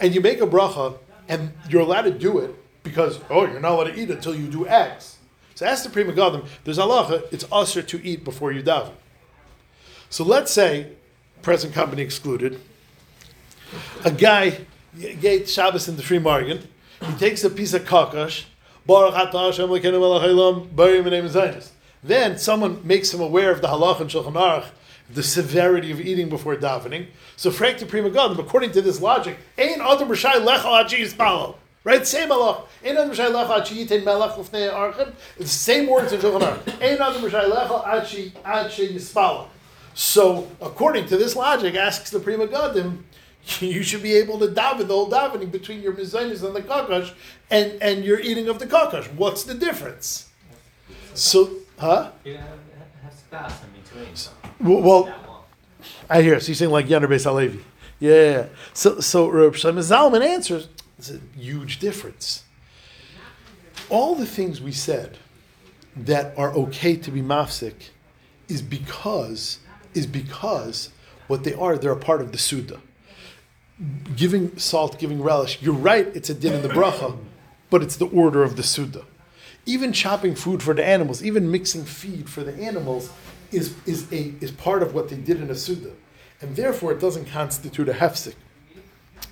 and 0.00 0.14
you 0.14 0.20
make 0.22 0.40
a 0.40 0.46
bracha, 0.46 0.98
and 1.28 1.52
you're 1.68 1.82
allowed 1.82 2.02
to 2.02 2.10
do 2.10 2.38
it 2.38 2.54
because 2.86 3.20
oh, 3.28 3.46
you're 3.46 3.60
not 3.60 3.72
allowed 3.72 3.84
to 3.84 4.00
eat 4.00 4.10
until 4.10 4.34
you 4.34 4.46
do 4.46 4.66
X. 4.66 5.18
So 5.54 5.66
ask 5.66 5.84
the 5.84 5.90
Pri 5.90 6.04
Megadim. 6.04 6.46
There's 6.64 6.78
halacha. 6.78 7.32
It's 7.32 7.44
usher 7.50 7.82
to 7.82 8.06
eat 8.06 8.24
before 8.24 8.52
you 8.52 8.62
daven. 8.62 8.92
So 10.08 10.24
let's 10.24 10.52
say, 10.52 10.92
present 11.42 11.74
company 11.74 12.02
excluded, 12.02 12.60
a 14.04 14.10
guy 14.10 14.66
gate 15.20 15.48
Shabbos 15.48 15.88
in 15.88 15.96
the 15.96 16.02
free 16.02 16.18
margin. 16.18 16.68
He 17.04 17.12
takes 17.14 17.44
a 17.44 17.50
piece 17.50 17.74
of 17.74 17.84
kakash. 17.84 18.44
Baruch 18.86 19.14
atah 19.14 21.10
name 21.10 21.24
of 21.24 21.30
Zionist. 21.30 21.72
Then 22.02 22.38
someone 22.38 22.86
makes 22.86 23.12
him 23.12 23.20
aware 23.20 23.50
of 23.50 23.60
the 23.60 23.68
halach 23.68 24.00
and 24.00 24.08
Shulchan 24.08 24.34
Aruch, 24.34 24.66
the 25.12 25.24
severity 25.24 25.90
of 25.90 26.00
eating 26.00 26.28
before 26.28 26.54
davening. 26.54 27.08
So 27.36 27.50
frank 27.50 27.78
the 27.78 27.86
pri 27.86 28.00
megadim, 28.00 28.38
according 28.38 28.70
to 28.72 28.82
this 28.82 29.00
logic, 29.00 29.38
ain't 29.58 29.80
adam 29.80 30.08
rishai 30.08 30.34
lecha 30.34 30.84
achi 30.84 30.98
yispalo. 31.02 31.56
Right, 31.86 32.04
same 32.04 32.30
halach. 32.30 32.66
Ain't 32.82 32.98
adam 32.98 33.12
rishai 33.12 33.30
lecha 33.30 33.60
achi 33.60 33.86
yitain 33.86 34.04
melech 34.04 34.32
lefnei 34.32 34.72
archim. 34.72 35.14
It's 35.36 35.52
the 35.52 35.58
same 35.70 35.86
words 35.86 36.12
in 36.12 36.18
Shulchan 36.18 36.40
Aruch. 36.40 36.82
Ain't 36.82 37.00
adam 37.00 37.22
lecha 37.22 37.86
achi 37.86 38.32
achi 38.44 38.88
yispalo. 38.88 39.46
So, 39.94 40.50
according 40.60 41.06
to 41.06 41.16
this 41.16 41.36
logic, 41.36 41.76
asks 41.76 42.10
the 42.10 42.18
Pri 42.18 42.34
Megadim, 42.34 43.04
you 43.60 43.84
should 43.84 44.02
be 44.02 44.14
able 44.14 44.36
to 44.40 44.48
daven 44.48 44.88
the 44.88 44.94
whole 44.94 45.08
davening 45.08 45.52
between 45.52 45.80
your 45.80 45.92
mizainis 45.92 46.42
and 46.42 46.56
the 46.56 46.62
kakash 46.62 47.14
and, 47.52 47.80
and 47.80 48.04
your 48.04 48.18
eating 48.18 48.48
of 48.48 48.58
the 48.58 48.66
kakash. 48.66 49.06
What's 49.14 49.44
the 49.44 49.54
difference? 49.54 50.28
So, 51.14 51.50
huh? 51.78 52.10
You 52.24 52.36
have, 52.38 52.48
to 52.48 53.16
spas 53.16 53.52
in 53.62 54.02
between. 54.02 54.68
Well, 54.68 54.82
well 54.82 55.46
I 56.10 56.22
hear. 56.22 56.40
So 56.40 56.48
you're 56.48 56.56
saying 56.56 56.72
like 56.72 56.88
Yander 56.88 57.06
Beis 57.06 57.62
yeah, 58.00 58.10
yeah. 58.10 58.46
So, 58.74 58.98
so 58.98 59.28
Reb 59.28 59.52
Shlomo 59.52 59.78
Zalman 59.78 60.26
answers, 60.26 60.66
it's 60.98 61.10
a 61.10 61.20
huge 61.36 61.78
difference. 61.78 62.44
All 63.88 64.14
the 64.14 64.26
things 64.26 64.60
we 64.60 64.72
said 64.72 65.18
that 65.96 66.36
are 66.36 66.52
okay 66.52 66.96
to 66.96 67.10
be 67.10 67.22
mafsik 67.22 67.90
is 68.48 68.62
because 68.62 69.58
is 69.94 70.06
because 70.06 70.90
what 71.26 71.42
they 71.44 71.54
are, 71.54 71.78
they're 71.78 71.92
a 71.92 71.96
part 71.96 72.20
of 72.20 72.32
the 72.32 72.38
Suda. 72.38 72.80
Giving 74.14 74.56
salt, 74.58 74.98
giving 74.98 75.22
relish, 75.22 75.60
you're 75.62 75.74
right, 75.74 76.06
it's 76.14 76.30
a 76.30 76.34
din 76.34 76.52
in 76.52 76.62
the 76.62 76.68
bracha, 76.68 77.18
but 77.70 77.82
it's 77.82 77.96
the 77.96 78.06
order 78.06 78.42
of 78.42 78.56
the 78.56 78.62
Suda. 78.62 79.04
Even 79.64 79.92
chopping 79.92 80.34
food 80.34 80.62
for 80.62 80.74
the 80.74 80.84
animals, 80.84 81.24
even 81.24 81.50
mixing 81.50 81.84
feed 81.84 82.28
for 82.28 82.44
the 82.44 82.54
animals 82.54 83.10
is, 83.50 83.74
is, 83.86 84.10
a, 84.12 84.34
is 84.40 84.50
part 84.50 84.82
of 84.82 84.94
what 84.94 85.08
they 85.08 85.16
did 85.16 85.40
in 85.40 85.50
a 85.50 85.54
Suda. 85.54 85.92
And 86.40 86.54
therefore 86.54 86.92
it 86.92 87.00
doesn't 87.00 87.26
constitute 87.26 87.88
a 87.88 87.94
hefsik. 87.94 88.34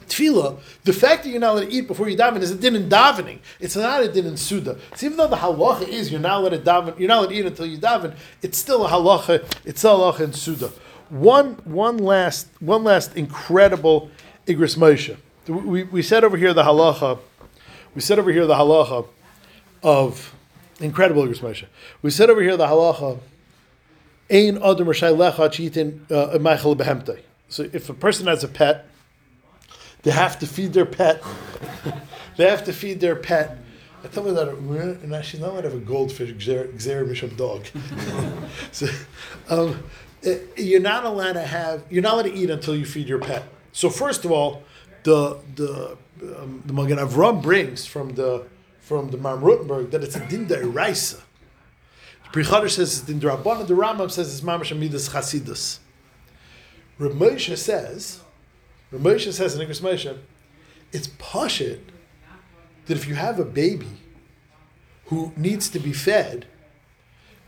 Tefillah, 0.06 0.58
the 0.84 0.92
fact 0.92 1.24
that 1.24 1.30
you're 1.30 1.40
not 1.40 1.54
allowed 1.54 1.70
to 1.70 1.72
eat 1.72 1.86
before 1.86 2.08
you 2.08 2.16
daven 2.16 2.40
is 2.40 2.50
a 2.50 2.56
din 2.56 2.76
in 2.76 2.88
davening. 2.88 3.38
It's 3.60 3.76
not 3.76 4.02
a 4.02 4.08
din 4.12 4.26
in 4.26 4.36
suda. 4.36 4.78
So 4.94 5.06
even 5.06 5.18
though 5.18 5.28
the 5.28 5.36
halacha 5.36 5.88
is 5.88 6.10
you're 6.10 6.20
not 6.20 6.40
allowed 6.40 6.50
to 6.50 6.58
daven, 6.58 6.98
you're 6.98 7.08
not 7.08 7.20
allowed 7.20 7.30
to 7.30 7.34
eat 7.34 7.46
until 7.46 7.66
you 7.66 7.78
daven, 7.78 8.14
it's 8.42 8.58
still 8.58 8.86
a 8.86 8.90
halacha. 8.90 9.44
It's 9.64 9.84
a 9.84 9.88
halacha 9.88 10.20
in 10.20 10.32
suda. 10.32 10.70
One, 11.10 11.54
one 11.64 11.98
last, 11.98 12.48
one 12.60 12.84
last 12.84 13.16
incredible 13.16 14.10
igros 14.46 14.76
Moshe. 14.76 15.16
We, 15.46 15.84
we 15.84 16.02
said 16.02 16.24
over 16.24 16.36
here 16.36 16.54
the 16.54 16.62
halacha. 16.62 17.18
We 17.94 18.00
said 18.00 18.18
over 18.18 18.32
here 18.32 18.46
the 18.46 18.54
halacha 18.54 19.06
of 19.82 20.34
incredible 20.80 21.24
igros 21.24 21.40
Moshe. 21.40 21.66
We 22.02 22.10
said 22.10 22.30
over 22.30 22.42
here 22.42 22.56
the 22.56 22.66
halacha. 22.66 23.20
Ein 24.30 24.56
adam 24.56 24.86
lecha 24.86 26.08
uh. 27.08 27.16
So 27.48 27.68
if 27.72 27.90
a 27.90 27.94
person 27.94 28.26
has 28.26 28.42
a 28.42 28.48
pet, 28.48 28.86
they 30.04 30.10
have 30.10 30.38
to 30.38 30.46
feed 30.46 30.72
their 30.72 30.86
pet. 30.86 31.22
they 32.36 32.48
have 32.48 32.64
to 32.64 32.72
feed 32.72 33.00
their 33.00 33.16
pet. 33.16 33.58
I 34.04 34.08
told 34.08 34.26
me 34.26 34.32
that, 34.34 34.48
and 34.48 35.14
actually 35.14 35.42
allowed 35.42 35.62
to 35.62 35.70
have 35.70 35.74
a 35.74 35.84
goldfish, 35.84 36.30
Xer 36.30 37.08
Bishop 37.08 37.36
dog. 37.36 37.64
so, 38.72 38.86
um, 39.48 39.82
eh, 40.22 40.38
you're 40.58 40.80
not 40.80 41.04
allowed 41.04 41.32
to 41.32 41.42
have, 41.42 41.84
you're 41.88 42.02
not 42.02 42.14
allowed 42.14 42.22
to 42.24 42.34
eat 42.34 42.50
until 42.50 42.76
you 42.76 42.84
feed 42.84 43.08
your 43.08 43.18
pet. 43.18 43.44
So 43.72 43.88
first 43.88 44.24
of 44.24 44.30
all, 44.30 44.62
the 45.04 45.38
the 45.56 45.96
um, 46.22 46.62
the 46.64 46.72
Magen 46.72 46.98
Avram 46.98 47.42
brings 47.42 47.86
from 47.86 48.14
the 48.14 48.46
from 48.80 49.10
the 49.10 49.16
Mam 49.16 49.40
Rutenberg 49.40 49.90
that 49.90 50.04
it's 50.04 50.16
a 50.16 50.26
din 50.28 50.46
deraisa. 50.46 51.20
Pri 52.32 52.44
Chadash 52.44 52.70
says 52.70 52.98
it's 52.98 53.06
din 53.06 53.20
derabbanan. 53.20 53.66
The 53.66 53.74
Rambam 53.74 54.10
says 54.10 54.32
it's 54.32 54.44
mamash 54.44 54.76
amidas 54.76 55.10
chasidus. 55.10 55.78
Reb 56.98 57.12
Moshe 57.12 57.56
says 57.56 58.20
Ramosha 58.94 59.32
says 59.32 59.58
in 59.58 59.66
Igros 59.66 59.80
Moshe, 59.80 60.16
it's 60.92 61.08
pashit 61.08 61.80
that 62.86 62.96
if 62.96 63.08
you 63.08 63.14
have 63.14 63.38
a 63.38 63.44
baby 63.44 63.88
who 65.06 65.32
needs 65.36 65.68
to 65.70 65.78
be 65.78 65.92
fed, 65.92 66.46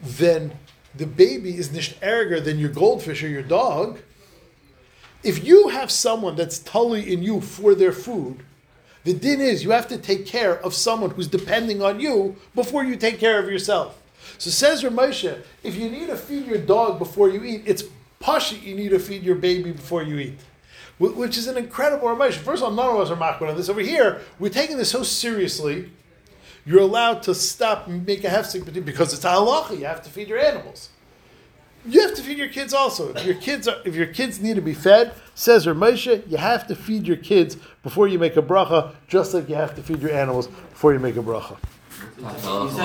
then 0.00 0.52
the 0.94 1.06
baby 1.06 1.56
is 1.56 1.72
nicht 1.72 2.02
erger 2.02 2.40
than 2.40 2.58
your 2.58 2.70
goldfish 2.70 3.22
or 3.22 3.28
your 3.28 3.42
dog. 3.42 3.98
If 5.22 5.44
you 5.44 5.68
have 5.68 5.90
someone 5.90 6.36
that's 6.36 6.58
tully 6.58 7.12
in 7.12 7.22
you 7.22 7.40
for 7.40 7.74
their 7.74 7.92
food, 7.92 8.42
The 9.06 9.14
din 9.14 9.40
is 9.40 9.62
you 9.62 9.70
have 9.70 9.86
to 9.86 9.98
take 9.98 10.26
care 10.26 10.58
of 10.64 10.74
someone 10.74 11.10
who's 11.10 11.28
depending 11.28 11.80
on 11.80 12.00
you 12.00 12.34
before 12.56 12.82
you 12.82 12.96
take 12.96 13.20
care 13.20 13.38
of 13.38 13.48
yourself. 13.48 14.02
So 14.36 14.50
says 14.50 14.82
Ramosha, 14.82 15.42
if 15.62 15.76
you 15.76 15.88
need 15.88 16.08
to 16.08 16.16
feed 16.16 16.44
your 16.44 16.58
dog 16.58 16.98
before 16.98 17.28
you 17.28 17.44
eat, 17.44 17.62
it's 17.66 17.84
pashit 18.20 18.64
you 18.64 18.74
need 18.74 18.88
to 18.88 18.98
feed 18.98 19.22
your 19.22 19.36
baby 19.36 19.70
before 19.70 20.02
you 20.02 20.18
eat. 20.18 20.34
Wh- 20.98 21.16
Which 21.16 21.36
is 21.36 21.46
an 21.46 21.56
incredible 21.56 22.08
Ramosha. 22.08 22.34
First 22.38 22.62
of 22.62 22.68
all, 22.70 22.74
none 22.74 22.94
of 22.94 23.00
us 23.00 23.10
are 23.10 23.16
makbid 23.16 23.48
on 23.50 23.56
this. 23.56 23.68
Over 23.68 23.80
here, 23.80 24.20
we're 24.38 24.50
taking 24.50 24.76
this 24.78 24.90
so 24.90 25.02
seriously. 25.02 25.90
You're 26.64 26.80
allowed 26.80 27.22
to 27.24 27.34
stop 27.34 27.86
and 27.86 28.04
make 28.06 28.24
a 28.24 28.28
hefsek 28.28 28.84
because 28.84 29.12
it's 29.14 29.24
halacha. 29.24 29.78
You 29.78 29.84
have 29.84 30.02
to 30.02 30.10
feed 30.10 30.28
your 30.28 30.38
animals. 30.38 30.88
You 31.88 32.00
have 32.00 32.14
to 32.14 32.22
feed 32.22 32.38
your 32.38 32.48
kids 32.48 32.74
also. 32.74 33.14
If 33.14 33.24
your 33.24 33.36
kids 33.36 33.68
are, 33.68 33.76
if 33.84 33.94
your 33.94 34.06
kids 34.06 34.40
need 34.40 34.56
to 34.56 34.60
be 34.62 34.74
fed, 34.74 35.12
says 35.36 35.66
Ramosha, 35.66 36.28
you 36.28 36.36
have 36.38 36.66
to 36.66 36.74
feed 36.74 37.06
your 37.06 37.16
kids 37.18 37.56
before 37.84 38.08
you 38.08 38.18
make 38.18 38.36
a 38.36 38.42
bracha, 38.42 38.92
just 39.06 39.32
like 39.34 39.48
you 39.48 39.54
have 39.54 39.76
to 39.76 39.82
feed 39.84 40.00
your 40.02 40.10
animals 40.10 40.48
before 40.48 40.92
you 40.92 40.98
make 40.98 41.16
a 41.16 41.22
bracha. 41.22 41.56